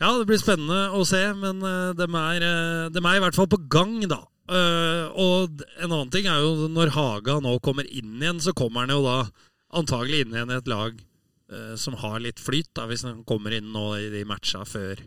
[0.00, 1.22] ja, det blir spennende å se.
[1.38, 4.24] Men de dem, er, eh, dem er i hvert fall på gang, da.
[4.44, 8.84] Eh, og en annen ting er jo når Haga nå kommer inn igjen, så kommer
[8.84, 9.18] han jo da
[9.78, 13.56] antagelig inn igjen i et lag eh, som har litt flyt, da, hvis han kommer
[13.56, 15.00] inn nå i de matcha før,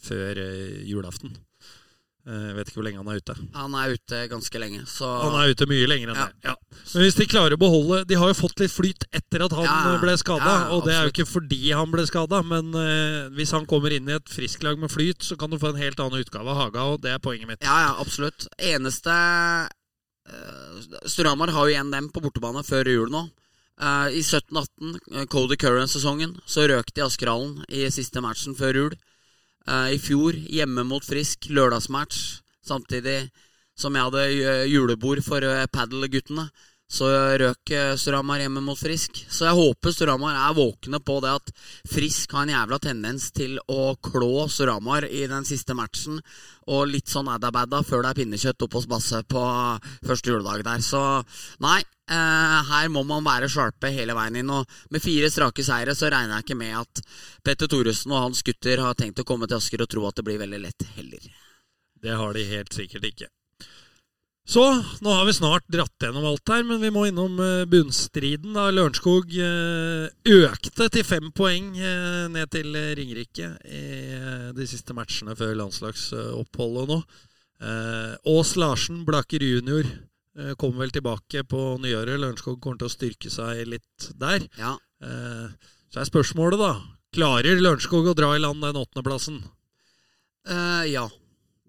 [0.00, 1.36] før eh, julaften.
[2.28, 3.34] Eh, Jeg vet ikke hvor lenge han er ute.
[3.54, 6.26] Han er ute ganske lenge, så Han er ute mye lenger enn Ja.
[6.26, 6.34] det.
[6.44, 6.54] Ja.
[6.94, 9.64] Men hvis de klarer å beholde De har jo fått litt flyt etter at han
[9.64, 9.98] Ja, ja.
[10.02, 10.70] ble skada.
[10.70, 14.08] Og det er jo ikke fordi han ble skada, men uh, hvis han kommer inn
[14.08, 16.84] i et frisklag med flyt, så kan du få en helt annen utgave av Haga,
[16.92, 17.62] og det er poenget mitt.
[17.64, 18.46] Ja, ja, absolutt.
[18.58, 19.10] Eneste
[20.28, 23.24] uh, Storhamar har jo igjen dem på bortebane før jul nå.
[23.80, 28.96] Uh, I 17-18, eh, Cody Curran-sesongen, så røk de Askerhallen i siste matchen før jul.
[29.68, 33.30] Eh, I fjor, hjemme mot Frisk, lørdagsmatch, samtidig
[33.76, 35.68] som jeg hadde eh, julebord for padelguttene.
[35.72, 36.50] padel-guttene.
[36.90, 37.06] Så
[37.38, 39.20] røk eh, Storhamar hjemme mot Frisk.
[39.30, 41.52] Så jeg håper Storhamar er våkne på det at
[41.86, 46.18] Frisk har en jævla tendens til å klå Storhamar i den siste matchen.
[46.66, 49.44] Og litt sånn adda-badda før det er pinnekjøtt oppe hos Basse på
[50.02, 50.82] første juledag der.
[50.82, 51.04] Så
[51.62, 51.78] nei,
[52.10, 54.50] eh, her må man være sharpe hele veien inn.
[54.50, 57.04] Og med fire strake seire så regner jeg ikke med at
[57.46, 60.26] Petter Thoresen og hans gutter har tenkt å komme til Asker og tro at det
[60.26, 61.30] blir veldig lett heller.
[62.02, 63.30] Det har de helt sikkert ikke.
[64.48, 64.64] Så,
[65.04, 68.54] nå har vi snart dratt gjennom alt her, men vi må innom eh, bunnstriden.
[68.56, 73.82] da Lørenskog eh, økte til fem poeng eh, ned til Ringerike i
[74.56, 77.02] de siste matchene før landslagsoppholdet nå.
[78.32, 79.84] Ås Larsen, Blaker junior,
[80.32, 82.16] kom kommer vel tilbake på nyåret.
[82.16, 84.46] Lørenskog kommer til å styrke seg litt der.
[84.56, 84.78] Ja,
[85.92, 86.72] Så er spørsmålet, da.
[87.12, 89.42] Klarer Lørenskog å dra i land den åttendeplassen?
[90.48, 91.04] Uh, ja,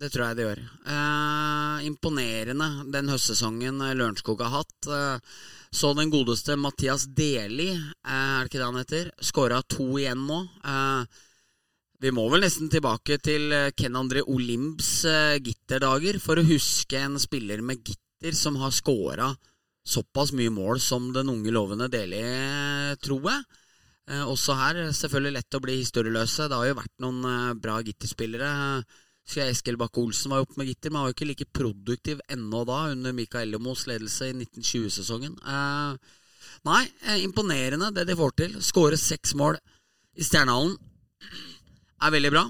[0.02, 0.62] det tror jeg det gjør.
[0.96, 4.88] Eh, imponerende den høstsesongen eh, Lørenskog har hatt.
[4.90, 5.36] Eh,
[5.72, 10.26] så den godeste Mathias Deli, eh, er det ikke det han heter, skåra to igjen
[10.26, 10.40] nå.
[10.66, 11.20] Eh,
[12.02, 16.98] vi må vel nesten tilbake til eh, Ken André Olimbs eh, gitterdager for å huske
[16.98, 19.30] en spiller med gitter som har skåra
[19.86, 23.62] såpass mye mål som den unge lovende Deli, eh, tror jeg.
[24.10, 26.50] Eh, også her selvfølgelig lett å bli historieløse.
[26.50, 28.52] Det har jo vært noen eh, bra gitterspillere.
[28.82, 31.30] Husker jeg Eskil Bakke Olsen var jo oppe med gitter, men han var jo ikke
[31.30, 35.38] like produktiv ennå da, under Mikael Ellemos ledelse i 1920-sesongen.
[35.40, 36.16] Eh,
[36.68, 38.58] nei, eh, imponerende det de får til.
[38.66, 39.60] Skåre seks mål
[40.20, 40.76] i Stjernehallen
[42.02, 42.44] er veldig bra.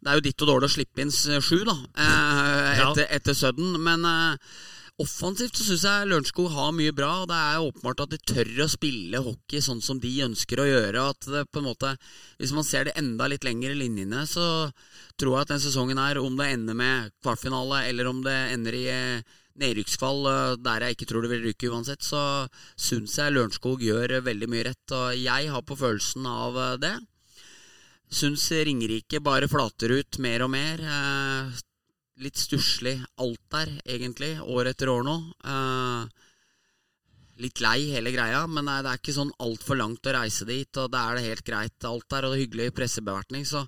[0.00, 3.76] Det er jo ditt og dårlig å slippe inn sju, da, eh, etter, etter Sudden,
[3.82, 4.56] men eh,
[4.96, 7.10] Offensivt så syns jeg Lørenskog har mye bra.
[7.22, 10.64] og Det er åpenbart at de tør å spille hockey sånn som de ønsker å
[10.64, 11.02] gjøre.
[11.12, 11.96] At det på en måte,
[12.40, 14.72] Hvis man ser det enda litt lenger i linjene, så
[15.20, 18.72] tror jeg at den sesongen her, om det ender med kvartfinale eller om det ender
[18.72, 19.22] i eh,
[19.60, 24.22] nedrykkskvall, eh, der jeg ikke tror det vil ryke uansett, så syns jeg Lørenskog gjør
[24.24, 24.96] veldig mye rett.
[24.96, 26.96] Og jeg har på følelsen av eh, det.
[28.08, 30.80] Syns Ringerike bare flater ut mer og mer.
[32.24, 35.16] Litt stusslig alt der, egentlig, år etter år nå.
[35.44, 36.06] Eh,
[37.44, 40.88] litt lei hele greia, men det er ikke sånn altfor langt å reise dit, og
[40.94, 43.66] det er det helt greit alt der, og det er hyggelig pressebevertning, så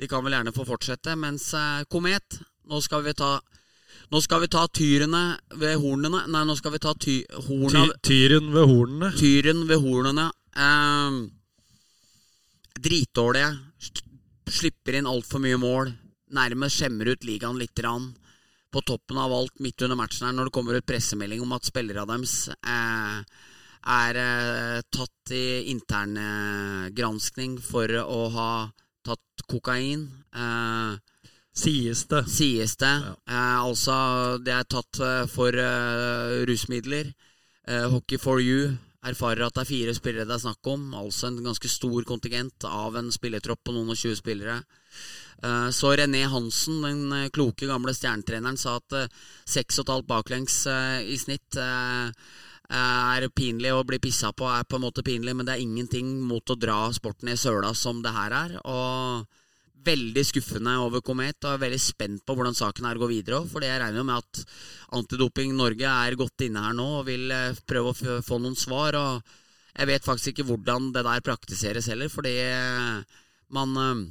[0.00, 1.12] de kan vel gjerne få fortsette.
[1.20, 2.38] Mens eh, Komet,
[2.72, 3.34] nå skal vi ta
[4.12, 8.08] nå skal vi ta tyrene ved hornene Nei, nå skal vi ta ty, horna, Ty
[8.08, 9.10] tyren ved hornene.
[9.20, 10.30] tyren ved hornene.
[10.56, 11.10] Eh,
[12.80, 13.52] dritdårlige.
[14.52, 15.92] Slipper inn altfor mye mål.
[16.32, 17.78] Nærmest skjemmer ut ligaen litt.
[17.84, 18.12] Rann.
[18.72, 21.66] På toppen av alt, midt under matchen her, når det kommer ut pressemelding om at
[21.68, 23.18] spillerne deres eh,
[23.92, 28.52] er eh, tatt i interngranskning for å ha
[29.04, 30.06] tatt kokain.
[30.32, 30.96] Eh,
[31.52, 32.22] Sies det.
[32.32, 32.94] sies det.
[33.04, 33.12] Ja.
[33.28, 33.94] Eh, altså,
[34.40, 37.12] det er tatt eh, for eh, rusmidler.
[37.68, 38.72] Eh, Hockey for you
[39.04, 40.94] erfarer at det er fire spillere det er snakk om.
[40.96, 44.62] Altså en ganske stor kontingent av en spillertropp på noen og tjue spillere.
[45.42, 49.92] Eh, så René Hansen, den eh, kloke gamle stjernetreneren, sa at eh, seks og et
[49.96, 52.10] halvt baklengs eh, i snitt eh,
[52.72, 56.14] er pinlig å bli pissa på, er på en måte pinlig, men det er ingenting
[56.24, 58.54] mot å dra sporten i søla som det her er.
[58.64, 59.26] Og
[59.86, 63.40] veldig skuffende over Komet og er veldig spent på hvordan saken her går videre.
[63.40, 64.44] også, For jeg regner med at
[64.98, 68.98] Antidoping Norge er godt inne her nå og vil eh, prøve å få noen svar.
[68.98, 69.22] og
[69.74, 74.04] Jeg vet faktisk ikke hvordan det der praktiseres heller, fordi eh, man eh,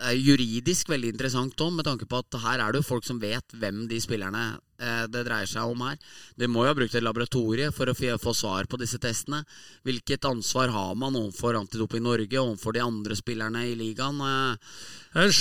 [0.00, 3.04] det er juridisk veldig interessant òg, med tanke på at her er det jo folk
[3.04, 4.44] som vet hvem de spillerne
[4.80, 5.98] eh, det dreier seg om her.
[6.40, 9.42] De må jo ha brukt et laboratorie for å få svar på disse testene.
[9.84, 14.18] Hvilket ansvar har man overfor Antidoping Norge og overfor de andre spillerne i ligaen?
[14.24, 14.74] Eh,
[15.12, 15.36] Jeg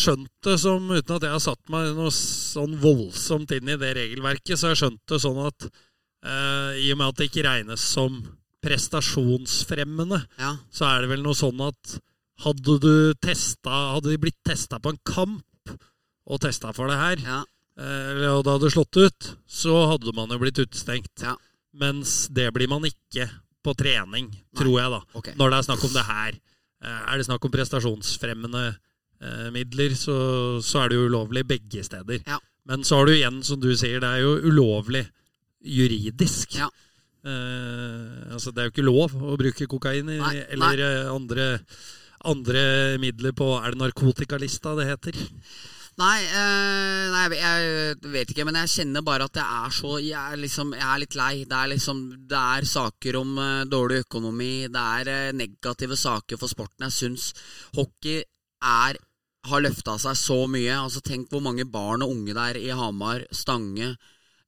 [0.00, 4.56] skjønte som, uten at jeg har satt meg noe sånn voldsomt inn i det regelverket,
[4.56, 5.68] så jeg skjønte sånn at
[6.24, 8.22] eh, i og med at det ikke regnes som
[8.64, 12.00] prestasjonsfremmende, ja, så er det vel noe sånn at
[12.44, 15.74] hadde du testa Hadde de blitt testa på en kamp
[16.30, 17.38] og testa for det her, ja,
[17.80, 21.24] eh, og det hadde slått ut, så hadde man jo blitt utestengt.
[21.24, 21.32] Ja.
[21.80, 23.26] Mens det blir man ikke
[23.64, 25.00] på trening, tror jeg, da.
[25.18, 25.34] Okay.
[25.40, 26.38] Når det er snakk om det her.
[26.84, 30.14] Eh, Er det snakk om prestasjonsfremmende eh, midler, så,
[30.62, 32.22] så er det jo ulovlig begge steder.
[32.30, 32.38] Ja.
[32.70, 35.02] Men så har du igjen, som du sier, det er jo ulovlig
[35.60, 36.54] juridisk.
[36.60, 36.70] Ja.
[37.26, 41.00] Eh, altså, det er jo ikke lov å bruke kokain i, Nei, eller Nei.
[41.12, 41.48] andre,
[42.28, 42.62] andre
[43.00, 45.20] midler på Er det narkotikalista det heter?
[46.00, 50.32] Nei, øh, nei, jeg vet ikke, men jeg kjenner bare at jeg er så Jeg
[50.32, 51.34] er, liksom, jeg er litt lei.
[51.44, 52.00] Det er liksom
[52.30, 54.54] Det er saker om eh, dårlig økonomi.
[54.72, 56.86] Det er eh, negative saker for sporten.
[56.86, 57.32] Jeg syns
[57.76, 59.00] hockey er
[59.50, 60.72] har løfta seg så mye.
[60.76, 63.94] Altså Tenk hvor mange barn og unge det er i Hamar, Stange,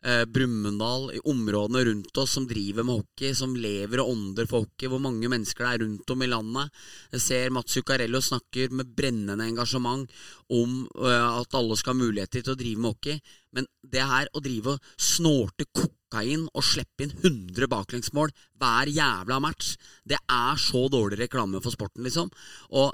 [0.05, 4.67] eh, Brumunddal, i områdene rundt oss som driver med hockey, som lever og ånder for
[4.67, 4.91] hockey.
[4.91, 6.83] Hvor mange mennesker det er rundt om i landet.
[7.15, 10.11] Jeg ser Mats Zuccarello snakker med brennende engasjement
[10.53, 13.39] om eh, at alle skal ha muligheter til å drive med hockey.
[13.53, 19.41] Men det her å drive og snorte kokain og slippe inn 100 baklengsmål hver jævla
[19.45, 19.77] match,
[20.09, 22.33] det er så dårlig reklame for sporten, liksom.
[22.77, 22.93] Og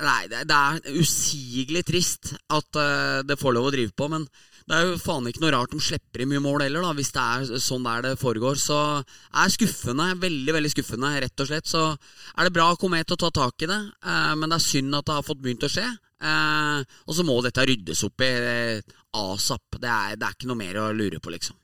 [0.00, 4.24] Nei, det, det er usigelig trist at eh, det får lov å drive på, men
[4.70, 7.10] det er jo faen ikke noe rart de slipper inn mye mål heller, da, hvis
[7.16, 8.54] det er sånn der det foregår.
[8.62, 11.66] Så er skuffende, veldig veldig skuffende, rett og slett.
[11.66, 14.68] Så er det bra av Komet å ta tak i det, eh, men det er
[14.68, 15.88] synd at det har fått begynt å skje.
[16.22, 19.80] Eh, og så må dette ryddes opp i eh, asap.
[19.80, 21.58] Det er, det er ikke noe mer å lure på, liksom.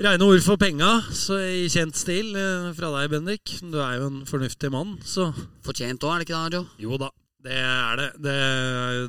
[0.00, 3.58] Reine ord for penga, så i kjent stil eh, fra deg, Bendik.
[3.66, 5.32] Du er jo en fornuftig mann, så
[5.66, 6.62] Fortjent òg, er det ikke det, Arjo?
[6.86, 7.10] Jo da,
[7.44, 8.08] det er det.
[8.24, 8.40] det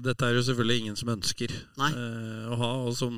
[0.05, 2.71] dette er jo selvfølgelig ingen som ønsker eh, å ha.
[2.87, 3.17] Og som,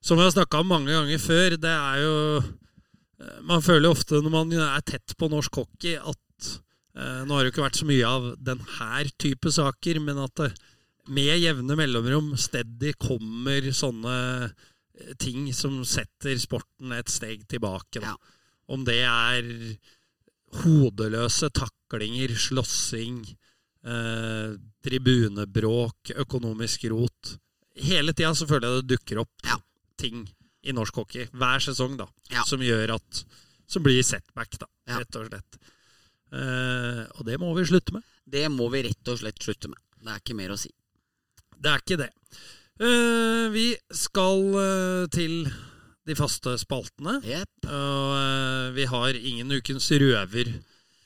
[0.00, 3.96] som jeg har snakka om mange ganger før, det er jo eh, Man føler jo
[3.96, 6.50] ofte når man er tett på norsk hockey, at
[6.96, 10.24] uh, Nå har det jo ikke vært så mye av den her type saker, men
[10.24, 10.52] at det
[11.08, 14.16] med jevne mellomrom steady kommer sånne
[15.16, 18.02] ting som setter sporten et steg tilbake.
[18.04, 18.12] Ja.
[18.68, 19.48] Om det er
[20.60, 23.22] hodeløse taklinger, slåssing,
[23.84, 27.36] eh, tribunebråk, økonomisk rot.
[27.78, 29.56] Hele tida så føler jeg det dukker opp Ja.
[29.96, 30.26] ting
[30.64, 32.42] i norsk hockey hver sesong da, Ja.
[32.44, 33.24] som gjør at
[33.70, 34.64] Som blir setback, da,
[34.96, 35.58] rett og slett.
[36.32, 38.02] Eh, og det må vi slutte med.
[38.26, 39.76] Det må vi rett og slett slutte med.
[40.00, 40.70] Det er ikke mer å si.
[41.60, 42.08] Det er ikke det.
[42.80, 45.52] Eh, vi skal eh, til
[46.06, 47.18] de faste spaltene.
[47.28, 47.68] Yep.
[47.68, 50.54] Og eh, vi har ingen Ukens røver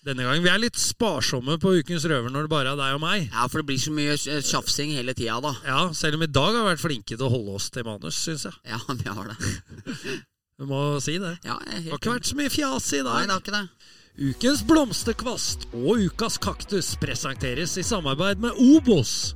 [0.06, 0.42] denne gangen.
[0.44, 3.28] Vi er litt sparsomme på Ukens røver når det bare er deg og meg.
[3.30, 5.54] Ja, for det blir så mye eh, tjafsing hele tida, da.
[5.66, 8.18] Ja, Selv om i dag har vi vært flinke til å holde oss til manus,
[8.18, 8.58] syns jeg.
[8.72, 9.38] Ja, vi har det.
[10.60, 11.32] Du må si det.
[11.42, 13.16] Ja, jeg Det har ikke vært så mye fjas i dag.
[13.16, 13.90] Nei, det har ikke det.
[14.28, 19.32] Ukens blomsterkvast og ukas kaktus presenteres i samarbeid med Obos.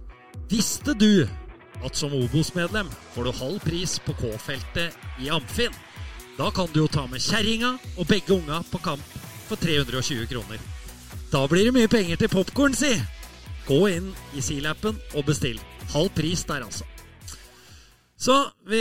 [0.52, 1.24] Visste du
[1.82, 5.74] at som Obos-medlem får du halv pris på K-feltet i Amfin?
[6.36, 9.16] Da kan du jo ta med kjerringa og begge unga på kamp
[9.48, 10.60] for 320 kroner.
[11.32, 12.92] Da blir det mye penger til popkorn, si!
[13.66, 15.58] Gå inn i Silappen og bestill.
[15.90, 16.86] Halv pris der, altså.
[18.16, 18.34] Så
[18.70, 18.80] vi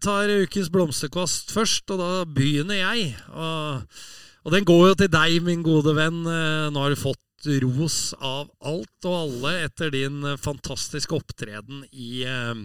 [0.00, 3.10] tar ukens blomsterkvast først, og da begynner jeg.
[3.34, 3.82] Og,
[4.46, 6.22] og den går jo til deg, min gode venn.
[6.24, 12.22] Eh, Nå har du fått ros av alt og alle etter din fantastiske opptreden i
[12.28, 12.62] eh,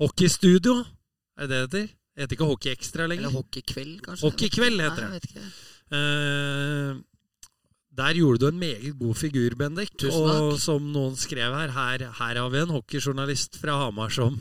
[0.00, 0.80] hockeystudio.
[1.40, 1.96] Er det det heter?
[2.10, 3.26] Det heter ikke Hockey Extra lenger.
[3.28, 4.26] Eller hockeykveld, kanskje?
[4.26, 5.44] Hockeykveld heter det.
[5.90, 6.98] Eh,
[8.00, 9.90] der gjorde du en meget god figur, Bendik.
[9.98, 10.44] Tusen takk.
[10.46, 14.38] Og som noen skrev her, her, her har vi en hockeyjournalist fra Hamar som,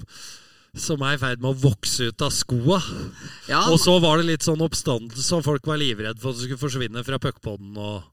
[0.77, 2.79] som er i ferd med å vokse ut av skoa.
[3.49, 6.45] Ja, Og så var det litt sånn oppstandelse, og folk var livredd for at det
[6.47, 8.05] skulle forsvinne fra puckpoden og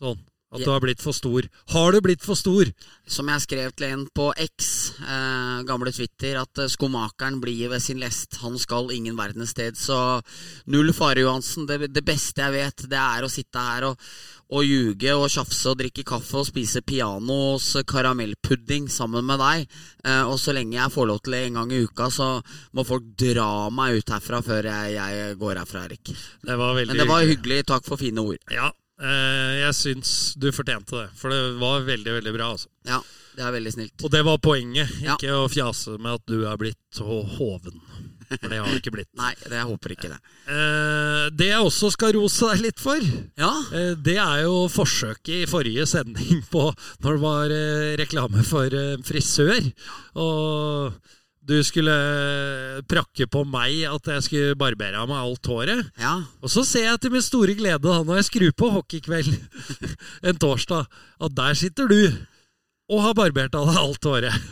[0.00, 0.22] sånn.
[0.54, 1.46] At du har blitt for stor.
[1.74, 2.68] Har du blitt for stor?
[3.10, 4.68] Som jeg skrev til en på X,
[5.02, 8.38] eh, gamle Twitter, at eh, skomakeren blir ved sin lest.
[8.44, 9.74] Han skal ingen verdens sted.
[9.74, 9.98] Så
[10.70, 11.66] null fare, Johansen.
[11.66, 14.06] Det, det beste jeg vet, det er å sitte her og,
[14.54, 19.66] og ljuge og tjafse og drikke kaffe og spise pianos karamellpudding sammen med deg.
[20.06, 22.30] Eh, og så lenge jeg får lov til det en gang i uka, så
[22.78, 26.14] må folk dra meg ut herfra før jeg, jeg går herfra, Erik.
[26.46, 27.64] Det Men det var hyggelig.
[27.74, 28.38] Takk for fine ord.
[28.54, 28.70] Ja,
[29.00, 31.08] jeg syns du fortjente det.
[31.18, 32.52] For det var veldig, veldig bra.
[32.54, 32.70] altså.
[32.86, 33.00] Ja,
[33.34, 34.04] det er veldig snilt.
[34.06, 34.90] Og det var poenget.
[35.02, 35.16] Ja.
[35.18, 37.80] Ikke å fjase med at du er blitt hoven.
[38.30, 39.10] For det har du ikke blitt.
[39.20, 40.18] Nei, det, jeg håper ikke det.
[40.50, 43.02] Eh, det jeg også skal rose deg litt for,
[43.40, 46.68] Ja, eh, det er jo forsøket i forrige sending på
[47.04, 49.68] når det var eh, reklame for eh, frisør.
[50.22, 50.96] Og
[51.44, 51.94] du skulle
[52.88, 55.90] prakke på meg at jeg skulle barbere av meg alt håret.
[56.00, 56.16] ja.
[56.42, 59.34] Og så ser jeg til min store glede da når jeg skrur på hockeykveld
[60.28, 60.88] en torsdag,
[61.20, 62.00] at der sitter du
[62.92, 64.48] og har barbert av deg alt håret.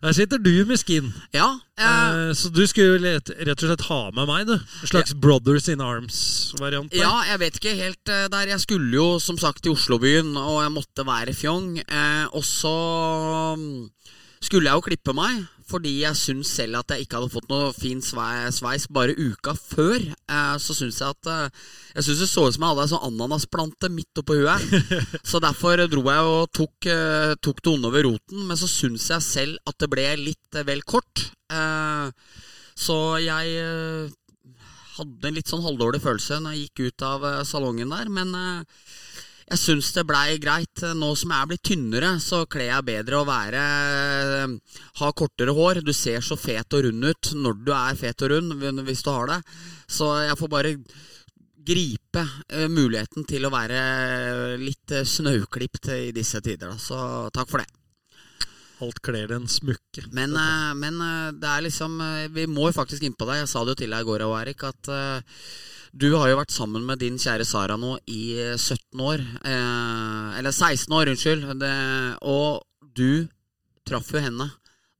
[0.00, 1.10] Der sitter du med skin.
[1.36, 4.54] ja eh, så du skulle rett og slett ha med meg, du.
[4.56, 6.94] En slags Brothers in Arms-variant.
[6.96, 8.54] Ja, jeg vet ikke helt eh, der.
[8.54, 11.76] Jeg skulle jo som sagt til Oslobyen, og jeg måtte være fjong.
[11.84, 12.74] Eh, og så
[13.60, 13.90] mm,
[14.40, 17.72] skulle jeg jo klippe meg, fordi jeg syns selv at jeg ikke hadde fått noe
[17.76, 19.98] fin sveis bare uka før.
[20.00, 21.64] Eh, så syns jeg at eh,
[21.96, 24.94] Jeg syns det så ut som jeg hadde ei sånn ananasplante midt oppå huet.
[25.30, 29.10] så derfor dro jeg og tok, eh, tok det onde ved roten, men så syns
[29.12, 31.26] jeg selv at det ble litt vel kort.
[32.78, 33.60] Så jeg
[34.98, 38.34] hadde en litt sånn halvdårlig følelse når jeg gikk ut av salongen der, men
[39.48, 40.82] jeg syns det blei greit.
[40.96, 43.62] Nå som jeg er blitt tynnere, så kler jeg bedre å være
[45.00, 45.82] ha kortere hår.
[45.86, 49.12] Du ser så fet og rund ut når du er fet og rund, hvis du
[49.12, 49.38] har det.
[49.88, 50.74] Så jeg får bare
[51.68, 53.80] gripe eh, muligheten til å være
[54.60, 56.76] litt eh, snauklipt i disse tider.
[56.80, 56.98] Så
[57.34, 57.68] takk for det.
[58.84, 60.06] Alt kler en smukke.
[60.14, 61.00] Men, eh, men
[61.40, 61.98] det er liksom
[62.34, 63.42] Vi må jo faktisk innpå deg.
[63.42, 64.92] Jeg sa det jo til deg i går, Erik, at
[65.92, 69.24] du har jo vært sammen med din kjære Sara nå i eh, 17 år.
[69.44, 71.46] Eh, eller 16 år, unnskyld.
[71.60, 71.74] Det,
[72.28, 73.28] og du
[73.88, 74.50] traff jo henne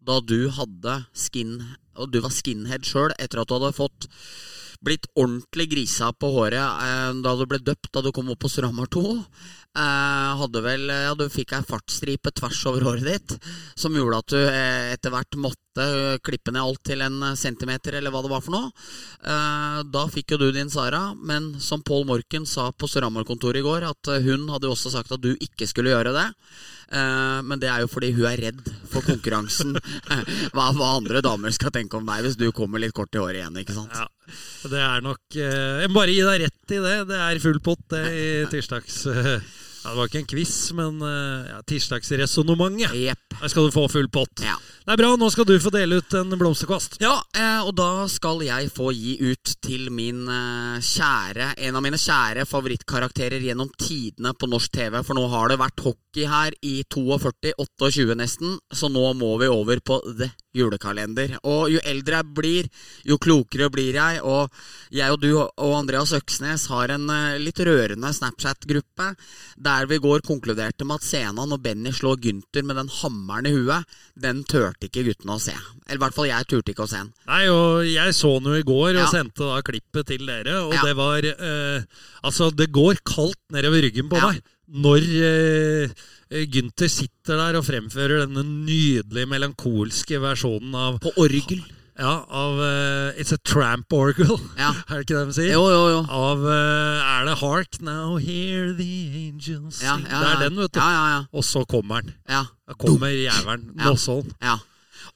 [0.09, 1.59] da du hadde skin
[1.99, 4.07] Og du var skinhead sjøl etter at du hadde fått
[4.85, 8.51] blitt ordentlig grisa på håret eh, da du ble døpt da du kom opp på
[8.53, 9.03] Storhamar 2.
[9.79, 14.35] Eh, hadde vel, ja, du fikk ei fartsstripe tvers over håret ditt som gjorde at
[14.35, 15.68] du eh, etter hvert måtte eh,
[16.25, 18.71] klippe ned alt til en centimeter, eller hva det var for noe.
[19.23, 23.67] Eh, da fikk jo du din Sara, men som Paul Morken sa på Storhamar-kontoret i
[23.67, 26.27] går, at eh, hun hadde jo også sagt at du ikke skulle gjøre det.
[26.89, 29.77] Eh, men det er jo fordi hun er redd for konkurransen.
[30.55, 33.43] hva, hva andre damer skal tenke om deg hvis du kommer litt kort i håret
[33.43, 33.95] igjen, ikke sant?
[33.95, 34.09] Ja,
[34.73, 36.99] det er nok eh, Jeg må bare gi deg rett i det.
[37.13, 39.03] Det er full pott det i tirsdags...
[39.13, 39.35] eh,
[39.79, 42.97] ja, det var ikke en quiz, men eh, ja, tirsdagsresonnementet.
[42.99, 43.28] Jepp.
[43.41, 44.43] Der skal du få full pott.
[44.43, 44.57] Ja.
[44.89, 45.11] Det er bra.
[45.21, 46.97] Nå skal du få dele ut en blomsterkvast.
[47.03, 51.85] Ja, eh, og da skal jeg få gi ut til min eh, kjære En av
[51.85, 54.97] mine kjære favorittkarakterer gjennom tidene på norsk TV.
[55.05, 59.85] For nå har det vært hockey her i 42-28 nesten, så nå må vi over
[59.85, 61.37] på The julekalender.
[61.47, 62.73] Og jo eldre jeg blir,
[63.07, 64.25] jo klokere blir jeg.
[64.25, 64.49] Og
[64.91, 69.13] jeg og du og Andreas Øksnes har en eh, litt rørende Snapchat-gruppe
[69.69, 73.53] der vi går konkluderte med at Senan når Benny slår Gynter med den hammeren i
[73.53, 73.85] huet,
[74.19, 75.53] den turte ikke guttene å se.
[75.87, 77.13] Eller i hvert fall jeg turte ikke å se den.
[77.27, 79.07] Nei, og jeg så den jo i går og Ja.
[79.13, 80.83] sendte da klippet til dere, og Ja.
[80.83, 81.83] det var eh,
[82.25, 84.33] Altså, det går kaldt nedover ryggen på Ja.
[84.33, 85.89] meg når eh,
[86.45, 91.63] Gynter sitter der og fremfører denne nydelige melankolske versjonen av På orgel.
[91.99, 94.37] Ja, av uh, It's a Tramp Oracle.
[94.59, 94.69] Ja.
[94.89, 95.53] er det ikke det de sier?
[95.57, 96.01] Jo, jo, jo.
[96.15, 98.91] Av uh, Er det Hark Now Hear the
[99.27, 100.79] Angels Ja, ja, Det er den, vet du.
[100.79, 101.21] Ja, ja, ja.
[101.35, 102.15] Og så kommer den.
[102.31, 102.45] ja.
[102.69, 103.71] Da kommer jævelen.
[103.81, 104.31] Nåsholm.
[104.45, 104.59] Ja.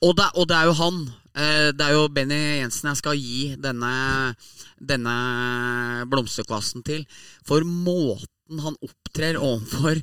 [0.02, 1.00] Og det, og det er jo han.
[1.36, 3.90] eh, Det er jo Benny Jensen jeg skal gi denne,
[4.80, 5.16] denne
[6.10, 7.04] blomsterkvasten til.
[7.46, 8.26] For måten
[8.60, 9.98] han opptrer overfor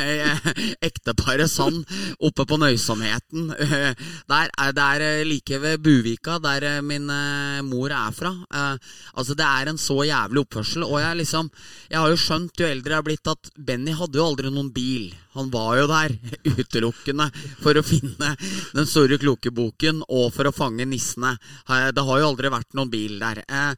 [0.00, 0.50] eh,
[0.82, 1.84] ekteparet Sand
[2.22, 3.92] oppe på nøysomheten eh,
[4.28, 8.32] Det er eh, like ved Buvika, der eh, min eh, mor er fra.
[8.52, 10.86] Eh, altså Det er en så jævlig oppførsel.
[10.86, 11.50] Og jeg liksom
[11.90, 14.72] Jeg har jo skjønt jo eldre jeg har blitt, at Benny hadde jo aldri noen
[14.74, 15.12] bil.
[15.36, 16.16] Han var jo der
[16.60, 17.28] utelukkende
[17.62, 18.34] for å finne
[18.74, 21.36] den store kloke boken og for å fange nissene.
[21.68, 23.44] Eh, Det har jo aldri vært noen bil der.
[23.48, 23.74] Eh,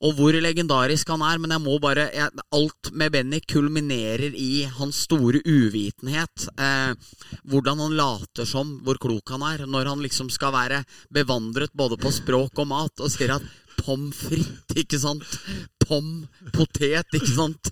[0.00, 4.64] og hvor legendarisk han er, men jeg må bare jeg, Alt med Benny kulminerer i
[4.78, 6.46] hans store uvitenhet.
[6.56, 6.94] Eh,
[7.50, 12.00] hvordan han later som hvor klok han er, når han liksom skal være bevandret både
[12.00, 15.38] på språk og mat, og sier at pommes frites, ikke sant?
[15.90, 16.10] pom,
[16.54, 17.70] potet, ikke sant?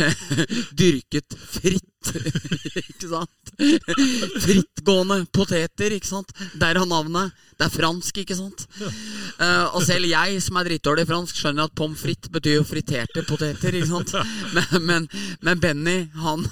[0.80, 2.10] Dyrket fritt,
[2.82, 3.52] ikke sant?
[4.44, 6.34] Frittgående poteter, ikke sant?
[6.60, 7.32] Der har navnet.
[7.60, 8.62] Det er fransk, ikke sant?
[8.80, 12.64] Uh, og selv jeg, som er drittdårlig i fransk, skjønner at pommes frites betyr jo
[12.64, 14.14] friterte poteter, ikke sant?
[14.56, 15.08] Men, men,
[15.44, 16.46] men Benny, han,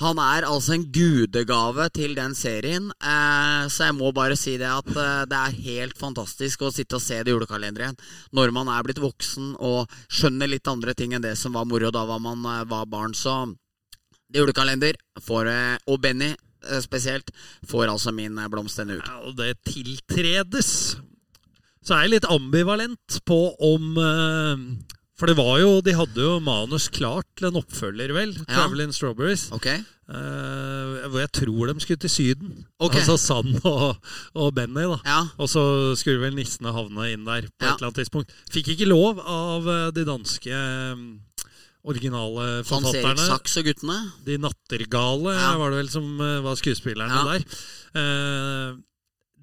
[0.00, 2.88] han er altså en gudegave til den serien.
[3.02, 7.00] Uh, så jeg må bare si det at uh, det er helt fantastisk å sitte
[7.00, 7.98] og se det julekalenderen
[8.36, 11.90] når man er blitt voksen og skjønner litt andre ting enn det som var moro
[11.90, 13.14] da man var barn.
[13.18, 13.34] Så
[14.32, 16.34] det julekalender får, eh, og Benny
[16.84, 17.30] spesielt
[17.68, 19.10] får altså min eh, blomst denne uken.
[19.10, 20.70] Ja, det tiltredes.
[21.86, 24.62] Så er jeg litt ambivalent på om eh,
[25.16, 28.34] For det var jo De hadde jo manus klart til en oppfølger, vel?
[28.42, 28.44] Ja.
[28.50, 29.46] 'Traveling Strawberries'.
[29.54, 29.68] Ok?
[30.06, 32.50] Uh, hvor jeg tror de skulle til Syden.
[32.78, 32.94] Ok.
[32.94, 33.96] Altså Sand og,
[34.38, 34.98] og Benny, da.
[35.04, 35.20] Ja.
[35.42, 35.62] Og så
[35.98, 37.72] skulle vel nissene havne inn der på Ja.
[37.72, 38.30] et eller annet tidspunkt.
[38.54, 40.60] Fikk ikke lov av eh, de danske
[41.86, 42.82] eh, forfatterne.
[42.82, 44.12] Hans Erik Saks Sachs og guttene.
[44.24, 45.56] De Nattergale Ja.
[45.58, 47.24] var det vel som eh, var skuespillerne Ja.
[47.24, 47.44] der.
[47.94, 48.76] Eh,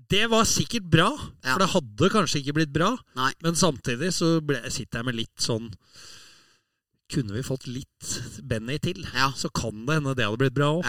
[0.10, 1.10] det var sikkert bra,
[1.44, 1.54] Ja.
[1.54, 2.98] for det hadde kanskje ikke blitt bra.
[3.16, 3.32] Nei.
[3.41, 5.72] Men samtidig så ble, sitter jeg med litt sånn
[7.14, 9.32] Kunne vi fått litt Benny til, Ja.
[9.36, 10.84] så kan det hende det hadde blitt bra òg.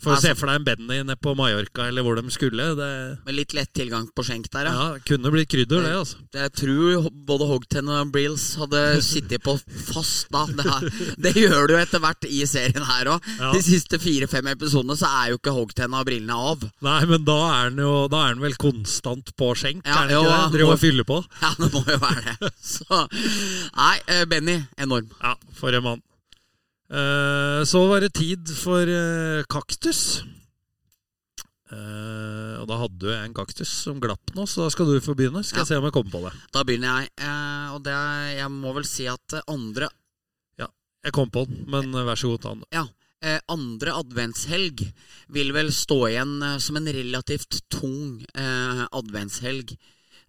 [0.00, 2.70] For å Altså- se for deg en Benny nede på Mallorca eller hvor de skulle.
[2.76, 4.72] Det Med litt lett tilgang på skjenk der, ja.
[4.72, 5.92] ja, kunne blitt krydder, det.
[5.92, 9.58] altså Jeg tror både Hogten og Brills hadde sittet på
[9.90, 10.46] fast da.
[10.46, 13.28] Det, her, det gjør du etter hvert i serien her òg.
[13.38, 13.52] Ja.
[13.52, 16.64] De siste fire-fem episodene så er jo ikke Hogten og brillene av.
[16.82, 20.08] Nei, men da er han jo Da er han vel konstant på skjenk, Ja, er
[20.08, 20.52] det ikke det?
[20.56, 21.20] Driver og fyller på.
[21.42, 22.52] Ja, det må jo være det.
[22.64, 23.04] Så
[23.76, 25.10] Nei, eh, Benny, enorm.
[25.20, 26.02] Ja, for en mann.
[26.90, 30.22] Eh, så var det tid for eh, kaktus.
[31.70, 34.96] Eh, og da hadde du jeg en kaktus som glapp nå, så da skal du
[35.04, 35.44] få begynne.
[35.46, 35.62] Skal Ja.
[35.62, 36.32] jeg se om jeg kommer på det.
[36.52, 37.12] Da begynner jeg.
[37.76, 37.94] Og det
[38.40, 39.88] jeg må vel si at andre
[40.58, 40.66] Ja,
[41.04, 42.64] Jeg kom på den, men vær så god, ta den.
[42.72, 42.86] Ja.
[43.48, 44.82] Andre adventshelg
[45.28, 49.76] vil vel stå igjen som en relativt tung adventshelg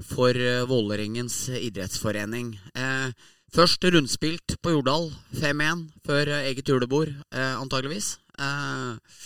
[0.04, 0.34] for
[0.68, 2.60] Vålerengens idrettsforening.
[2.76, 3.12] Eh,
[3.56, 8.14] først rundspilt på Jordal, 5-1, før eh, eget julebord, eh, antageligvis.
[8.40, 9.26] Eh,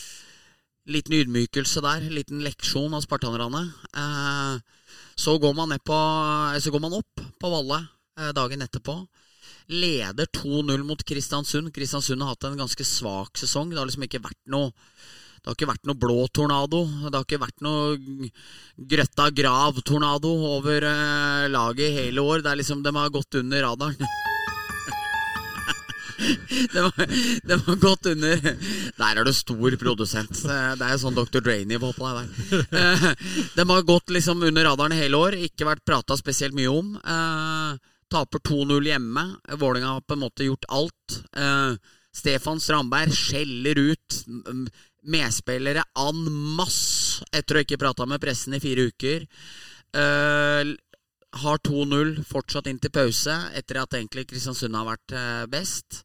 [0.90, 3.68] liten ydmykelse der, liten leksjon av spartanerne.
[3.94, 4.56] Eh,
[5.16, 7.84] så, går man på, eh, så går man opp på Valle
[8.18, 9.04] eh, dagen etterpå
[9.66, 11.74] leder 2-0 mot Kristiansund.
[11.74, 13.72] Kristiansund har hatt en ganske svak sesong.
[13.72, 14.70] Det har liksom ikke vært noe
[15.46, 16.80] det har ikke vært noe blå tornado.
[17.06, 18.30] Det har ikke vært noe
[18.90, 22.42] grøtta grav-tornado over eh, laget i hele år.
[22.42, 23.94] Det er liksom, De har gått under radaren.
[26.74, 30.34] de, har, gått under Der er du stor produsent.
[30.42, 31.46] Det er jo sånn Dr.
[31.46, 32.66] Dre-nivå på deg der.
[32.82, 33.06] Eh,
[33.54, 35.38] De har gått liksom under radaren hele år.
[35.46, 36.96] Ikke vært prata spesielt mye om.
[36.98, 37.78] Eh,
[38.10, 39.30] Taper 2-0 hjemme.
[39.62, 41.22] Vålerenga har på en måte gjort alt.
[42.16, 44.20] Stefan Strandberg skjeller ut
[45.06, 46.22] medspillere en
[46.58, 49.28] masse etter å ikke prata med pressen i fire uker.
[49.96, 50.76] Uh,
[51.36, 55.98] har 2-0 fortsatt inn til pause etter at egentlig Kristiansund har vært eh, best.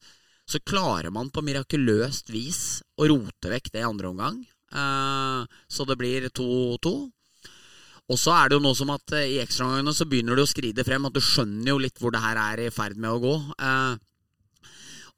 [0.42, 4.40] Så klarer man på mirakuløst vis å rote vekk det i andre omgang.
[4.74, 6.92] Uh, så det blir 2-2.
[8.10, 10.50] Og så er det jo noe som at uh, i ekstraomgangene så begynner det å
[10.50, 11.06] skride frem.
[11.06, 13.34] At du skjønner jo litt hvor det her er i ferd med å gå.
[13.54, 14.09] Eh,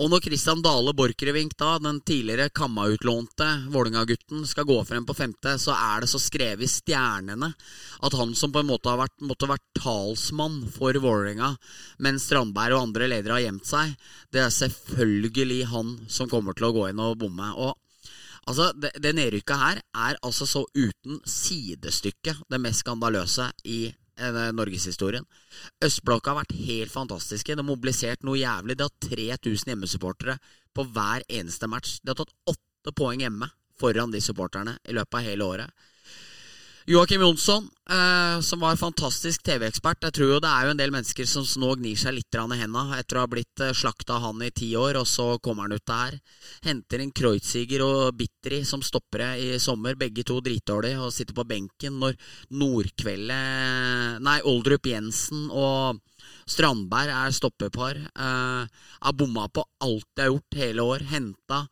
[0.02, 5.52] og når Kristian Dale Borchgrevink, da, den tidligere Kamma-utlånte Vålerenga-gutten, skal gå frem på femte,
[5.62, 7.52] så er det så skrevet i stjernene
[8.02, 11.52] at han som på en måte har vært, måtte vært talsmann for Vålerenga,
[12.02, 13.94] mens Strandberg og andre ledere har gjemt seg,
[14.34, 17.54] det er selvfølgelig han som kommer til å gå inn og bomme.
[17.54, 17.78] Og
[18.42, 23.84] Altså, Det, det nedrykket her er altså så uten sidestykke det mest skandaløse i
[24.52, 25.24] norgeshistorien.
[25.84, 27.54] Østblokka har vært helt fantastiske.
[27.54, 28.76] Det har mobilisert noe jævlig.
[28.78, 30.38] De har 3000 hjemmesupportere
[30.74, 31.98] på hver eneste match.
[32.02, 33.48] De har tatt åtte poeng hjemme
[33.80, 35.70] foran de supporterne i løpet av hele året.
[36.84, 40.02] Joakim Jonsson, eh, som var fantastisk TV-ekspert.
[40.02, 42.58] Jeg tror jo det er jo en del mennesker som nå gnir seg litt i
[42.58, 45.76] henda etter å ha blitt eh, slakta han i ti år, og så kommer han
[45.78, 46.18] ut der.
[46.66, 51.46] Henter inn Kreuziger og Bitteri som stoppere i sommer, begge to dritdårlige, og sitter på
[51.46, 52.18] benken når
[52.50, 56.02] Nordkveldet Nei, Oldrup Jensen og
[56.50, 58.02] Strandberg er stoppepar.
[58.10, 61.06] Eh, har bomma på alt de har gjort hele år.
[61.14, 61.62] Henta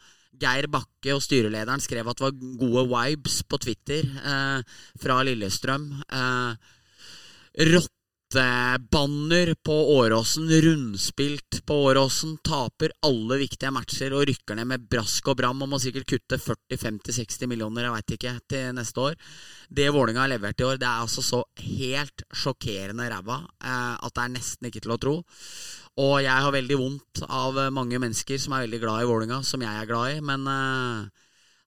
[0.41, 5.91] Geir Bakke og styrelederen skrev at det var gode vibes på Twitter eh, fra Lillestrøm.
[6.09, 6.70] Eh,
[8.31, 12.39] Elitebanner på Åråsen, rundspilt på Åråsen.
[12.39, 16.39] Taper alle viktige matcher og rykker ned med brask og bram og må sikkert kutte
[16.39, 19.16] 40-50-60 millioner, jeg veit ikke, til neste år.
[19.68, 24.14] Det Vålinga har levert i år, det er altså så helt sjokkerende ræva eh, at
[24.14, 25.16] det er nesten ikke til å tro.
[25.99, 29.66] Og jeg har veldig vondt av mange mennesker som er veldig glad i Vålinga, som
[29.66, 31.20] jeg er glad i, men eh,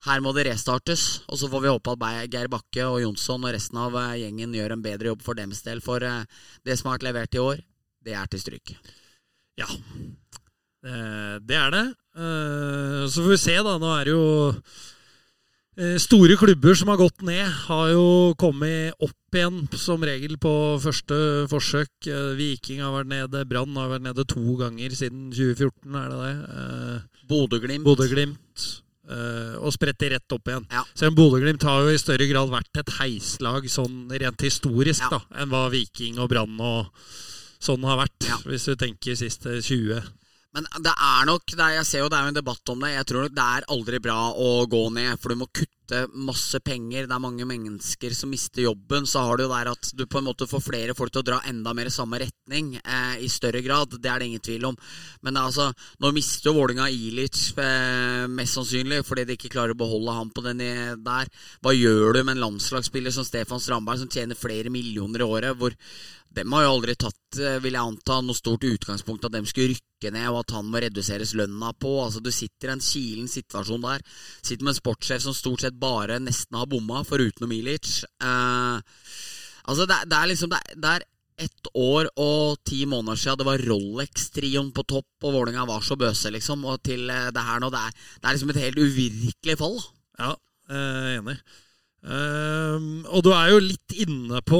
[0.03, 3.53] her må det restartes, og så får vi håpe at Geir Bakke og Jonsson og
[3.55, 5.79] resten av eh, gjengen gjør en bedre jobb for dems del.
[5.83, 6.25] For eh,
[6.67, 7.61] det som har vært levert i år,
[8.03, 8.73] det er til stryk.
[9.59, 9.69] Ja,
[10.83, 11.85] det er det.
[12.19, 13.77] Eh, så får vi se, da.
[13.79, 14.25] Nå er det jo
[15.97, 20.51] Store klubber som har gått ned, har jo kommet opp igjen som regel på
[20.83, 21.15] første
[21.49, 22.11] forsøk.
[22.37, 27.25] Viking har vært nede, Brann har vært nede to ganger siden 2014, er det det?
[27.31, 27.87] Bodø-Glimt.
[27.89, 28.82] Bodø-Glimt.
[29.03, 30.63] Uh, og spretter rett opp igjen.
[30.71, 30.85] Ja.
[30.95, 35.17] Så Bodø-Glimt har jo i større grad vært et heislag sånn rent historisk ja.
[35.17, 36.87] da, enn hva Viking og Brann og
[37.63, 38.37] sånn har vært, ja.
[38.47, 39.99] hvis du tenker siste 20.
[40.53, 42.83] Men det er nok det er, Jeg ser jo det er jo en debatt om
[42.83, 42.93] det.
[42.93, 46.59] Jeg tror nok det er aldri bra å gå ned, for du må kutte masse
[46.63, 47.07] penger.
[47.09, 49.07] Det er mange mennesker som mister jobben.
[49.09, 51.27] Så har du jo der at du på en måte får flere folk til å
[51.31, 53.97] dra enda mer i samme retning eh, i større grad.
[53.97, 54.77] Det er det ingen tvil om.
[55.25, 55.71] Men altså,
[56.03, 60.29] nå mister jo Vålinga Ilic eh, mest sannsynlig fordi de ikke klarer å beholde ham
[60.33, 61.33] på den der.
[61.65, 65.57] Hva gjør du med en landslagsspiller som Stefan Strandberg, som tjener flere millioner i året?
[65.57, 65.73] hvor
[66.33, 69.75] dem har jo aldri tatt, eh, vil jeg anta, noe stort utgangspunkt at dem skulle
[69.75, 71.93] rykke ned, og at han må reduseres lønna på.
[72.05, 74.01] Altså, Du sitter i en kilen situasjon der.
[74.41, 78.03] Sitter med en sportssjef som stort sett bare nesten har bomma, foruten Milic.
[78.21, 78.77] Eh,
[79.69, 81.05] altså, det, det, er liksom det, er
[81.37, 85.97] ett år og ti måneder siden det var Rolex-trioen på topp, og Vålerenga var så
[85.97, 86.65] bøse, liksom.
[86.65, 89.77] Og til eh, det her nå, det er, det er liksom et helt uvirkelig fall.
[90.17, 90.33] Ja,
[90.69, 91.37] jeg er enig.
[92.03, 94.59] Uh, og du er jo litt inne på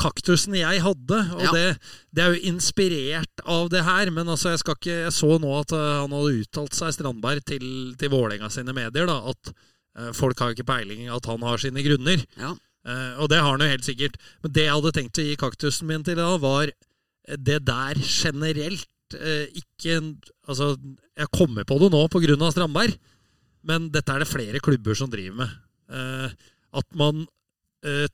[0.00, 1.18] kaktusen jeg hadde.
[1.36, 1.52] Og ja.
[1.54, 1.66] det,
[2.10, 4.12] det, er jo inspirert av det her.
[4.14, 7.66] Men altså, jeg, ikke, jeg så nå at uh, han hadde uttalt seg, Strandberg, til,
[8.00, 9.08] til Vålerenga sine medier.
[9.10, 12.24] Da, at uh, folk har ikke peiling, at han har sine grunner.
[12.40, 12.54] Ja.
[12.82, 14.18] Uh, og det har han jo helt sikkert.
[14.42, 16.72] Men det jeg hadde tenkt å gi kaktusen min til da, var
[17.38, 18.88] det der generelt.
[19.54, 20.00] ikke
[20.48, 20.72] Altså,
[21.14, 22.96] jeg kommer på det nå på grunn av Strandberg.
[23.68, 25.54] Men dette er det flere klubber som driver med.
[25.92, 26.30] Uh,
[26.72, 27.30] at man eh,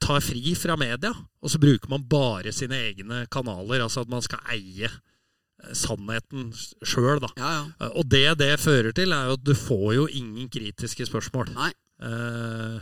[0.00, 3.84] tar fri fra media, og så bruker man bare sine egne kanaler.
[3.84, 7.32] Altså at man skal eie eh, sannheten sjøl, da.
[7.36, 7.90] Ja, ja.
[7.90, 11.52] Og det det fører til, er jo at du får jo ingen kritiske spørsmål.
[11.58, 11.72] Nei.
[11.98, 12.78] Uh,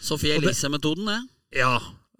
[0.00, 1.20] Sofie Elise-metoden, det.
[1.60, 1.76] Ja.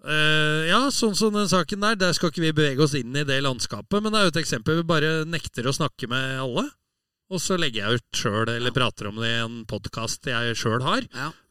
[0.07, 1.97] Uh, ja, sånn som den saken der.
[1.99, 3.99] Der skal ikke vi bevege oss inn i det landskapet.
[3.99, 4.79] Men det er jo et eksempel.
[4.79, 6.67] Vi bare nekter å snakke med alle.
[7.27, 8.75] Og så legger jeg ut sjøl, eller ja.
[8.77, 11.03] prater om det i en podkast jeg sjøl har.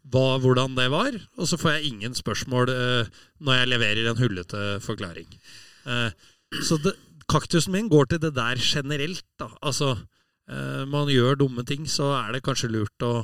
[0.07, 3.09] Hva, hvordan det var, og så får jeg ingen spørsmål uh,
[3.43, 5.33] når jeg leverer en hullete forklaring.
[5.87, 6.11] Uh,
[6.63, 6.93] så det,
[7.31, 9.25] kaktusen min går til det der generelt.
[9.41, 9.49] Da.
[9.67, 9.97] Altså,
[10.53, 13.17] uh, man gjør dumme ting, så er det kanskje lurt å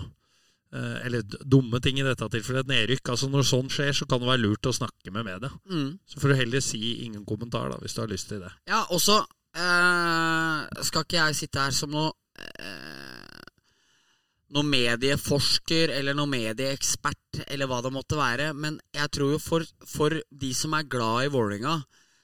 [0.73, 3.11] Eller dumme ting i dette tilfellet, et nedrykk.
[3.13, 5.51] Altså Når sånn skjer, så kan det være lurt å snakke med media.
[5.69, 5.99] Mm.
[6.09, 8.49] Så får du heller si ingen kommentar, da, hvis du har lyst til det.
[8.71, 9.19] Ja, og så
[9.53, 12.15] skal ikke jeg sitte her som noe
[14.53, 18.53] noen medieforsker eller noen medieekspert eller hva det måtte være.
[18.53, 21.81] Men jeg tror jo for, for de som er glad i Vålerenga,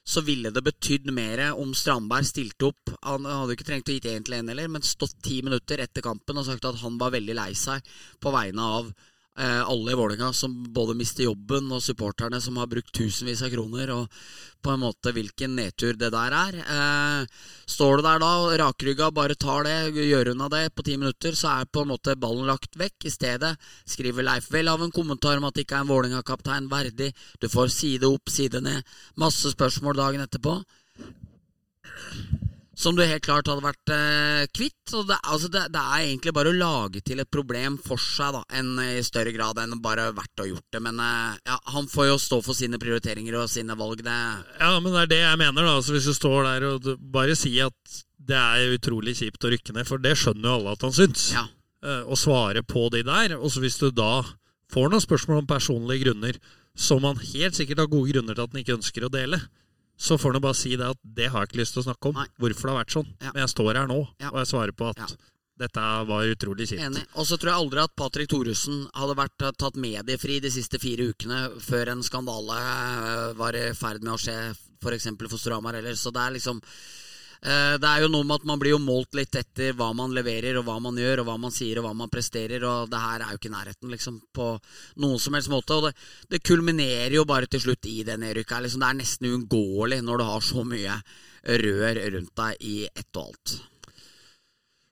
[0.09, 2.95] så ville det betydd mer om Strandberg stilte opp.
[3.05, 6.05] Han hadde ikke trengt å gitt én til én heller, men stått ti minutter etter
[6.05, 7.85] kampen og sagt at han var veldig lei seg
[8.23, 8.89] på vegne av
[9.39, 13.93] alle i Vålerenga som både mister jobben, og supporterne som har brukt tusenvis av kroner.
[13.95, 14.09] Og
[14.63, 16.59] på en måte hvilken nedtur det der er.
[16.59, 18.33] Eh, står du der da,
[18.63, 22.17] rakrygga, bare tar det, gjør unna det på ti minutter, så er på en måte
[22.19, 23.07] ballen lagt vekk.
[23.07, 23.55] I stedet
[23.87, 27.13] skriver Leif av en kommentar om at det ikke er en Vålerenga-kaptein verdig.
[27.41, 28.83] Du får side opp, side ned.
[29.17, 30.59] Masse spørsmål dagen etterpå
[32.79, 34.93] som du helt klart hadde vært eh, kvitt.
[34.93, 38.43] Det, altså det, det, er egentlig bare å lage til et problem for seg, da,
[38.61, 40.83] enn i større grad enn bare vært å gjort det.
[40.87, 44.19] Men eh, ja, han får jo stå for sine prioriteringer og sine valg, det.
[44.61, 45.75] Ja, men det er det jeg mener, da.
[45.81, 49.75] Altså, hvis du står der og bare sier at det er utrolig kjipt å rykke
[49.75, 51.31] ned, for det skjønner jo alle at han syns.
[51.35, 51.49] Ja.
[51.83, 53.35] Eh, å svare på de der.
[53.39, 54.23] Og så hvis du da
[54.73, 56.39] får noen spørsmål om personlige grunner,
[56.79, 59.43] som han helt sikkert har gode grunner til at han ikke ønsker å dele,
[59.99, 62.13] så får han bare si det at det har jeg ikke lyst til å snakke
[62.13, 62.21] om.
[62.21, 62.29] Nei.
[62.39, 63.11] Hvorfor det har vært sånn.
[63.19, 63.33] Ja.
[63.33, 64.31] Men jeg står her nå, ja.
[64.31, 65.09] og jeg svarer på at ja.
[65.65, 67.01] dette var utrolig kjipt.
[67.19, 70.79] Og så tror jeg aldri at Patrick Thoresen hadde vært eh, tatt mediefri de siste
[70.83, 74.39] fire ukene før en skandale eh, var i ferd med å skje,
[74.79, 75.11] f.eks.
[75.11, 75.99] for, for Storhamar heller.
[75.99, 76.63] Så det er liksom
[77.39, 80.59] Det er jo noe med at man blir jo målt litt etter hva man leverer,
[80.59, 83.23] og hva man gjør, og hva man sier, og hva man presterer, og det her
[83.23, 84.49] er jo ikke nærheten, liksom, på
[85.05, 85.79] noen som helst måte.
[85.79, 85.95] Og det,
[86.35, 88.67] det kulminerer jo bare til slutt i det nedrykket.
[88.67, 91.01] Liksom, det er nesten uunngåelig når du har så mye
[91.63, 93.59] rør rundt deg i ett og alt.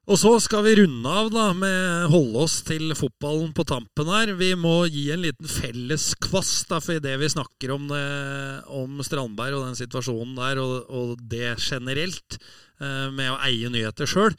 [0.07, 4.31] Og så skal vi runde av da med holde oss til fotballen på tampen her.
[4.39, 8.05] Vi må gi en liten felles kvast da, for det vi snakker om, det,
[8.71, 12.39] om Strandberg og den situasjonen der, og, og det generelt,
[12.79, 14.37] eh, med å eie nyheter sjøl,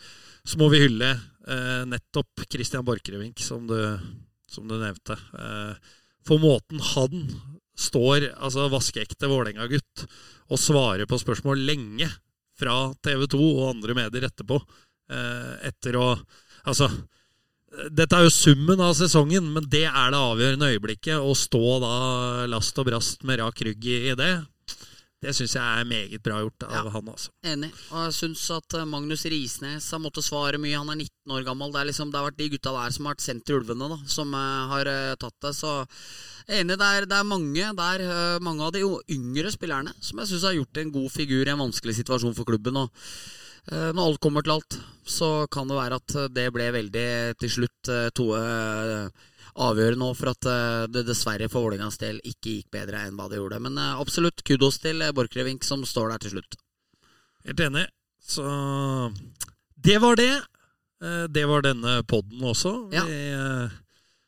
[0.47, 3.67] så må vi hylle eh, nettopp Christian Borchgrevink, som,
[4.47, 5.19] som du nevnte.
[5.19, 5.91] Eh,
[6.27, 7.27] for måten han
[7.77, 10.07] står, altså vaskeekte Vålerenga-gutt,
[10.47, 12.07] og svarer på spørsmål lenge
[12.57, 16.09] fra TV 2 og andre medier etterpå eh, etter å
[16.67, 16.89] Altså,
[17.95, 21.15] dette er jo summen av sesongen, men det er det avgjørende øyeblikket.
[21.15, 21.91] Å stå da
[22.51, 24.27] last og brast med rak rygg i, det,
[25.23, 26.81] det syns jeg er meget bra gjort av Ja.
[26.91, 27.31] han, altså.
[27.47, 27.69] Enig.
[27.93, 30.75] Og jeg syns at eh, Magnus Risnes har måttet svare mye.
[30.75, 31.71] Han er 19 år gammel.
[31.71, 33.89] Det, er liksom, det har vært de gutta der som har vært sendt til ulvene,
[33.95, 35.55] da, som eh, har eh, tatt det.
[35.55, 35.73] Så
[36.51, 38.83] enig, det er, det er mange der, eh, mange av de
[39.15, 42.43] yngre spillerne, som jeg syns har gjort en god figur i en vanskelig situasjon for
[42.51, 42.75] klubben.
[42.83, 46.69] Og eh, når alt kommer til alt, så kan det være at eh, det ble
[46.75, 47.07] veldig
[47.41, 49.25] til slutt Toe eh,
[49.57, 53.27] avgjørende nå for at eh, det dessverre for Vålerengas del ikke gikk bedre enn hva
[53.31, 53.59] det gjorde.
[53.63, 56.59] Men eh, absolutt kudos til eh, Borchgrevink som står der til slutt.
[57.47, 57.87] Helt enig.
[58.27, 58.45] Så
[59.87, 60.31] det var det.
[61.03, 62.75] Eh, Det var denne podden også.
[62.93, 63.05] Ja.
[63.07, 63.75] Vi eh,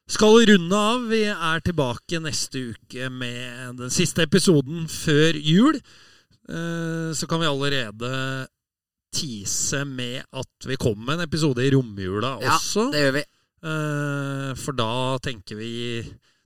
[0.10, 1.08] skal runde av.
[1.12, 5.82] Vi er tilbake neste uke med den siste episoden før jul.
[6.50, 8.48] Eh, Så kan vi allerede
[9.16, 12.90] tease med at vi kommer med en episode i romjula Ja, også.
[12.94, 13.24] det gjør vi.
[13.60, 15.72] Uh, For da tenker vi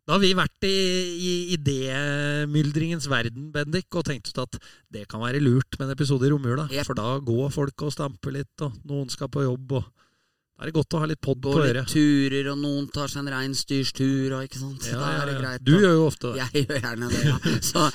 [0.07, 0.73] Da har vi vært i,
[1.13, 4.57] i idémyldringens verden, Bendik, og tenkt ut at
[4.91, 6.65] det kan være lurt med en episode i romjula.
[6.71, 6.87] Yep.
[6.89, 10.02] For da går folk og stamper litt, og noen skal på jobb, og
[10.53, 13.09] da er det godt å ha litt pod på Går litt turer, og noen tar
[13.09, 14.85] seg en reinsdyrstur, og ikke sant.
[14.85, 15.63] Ja, da er det greit.
[15.65, 16.43] Du gjør jo ofte det.
[16.43, 17.37] Jeg gjør gjerne det, ja.
[17.71, 17.87] Så,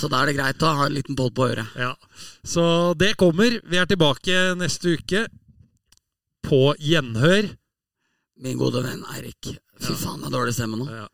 [0.00, 1.76] så da er det greit å ha en liten podd på øret.
[1.76, 1.92] Ja.
[2.40, 2.64] Så
[2.98, 3.60] det kommer.
[3.68, 5.26] Vi er tilbake neste uke.
[6.48, 7.52] På gjenhør.
[8.40, 9.52] Min gode venn Eirik.
[9.78, 10.88] Fy faen, det er dårlig stemme nå.
[10.88, 11.06] Ja.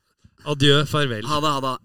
[0.55, 1.24] Adjø, farvel.
[1.26, 1.76] Ha det, ha det.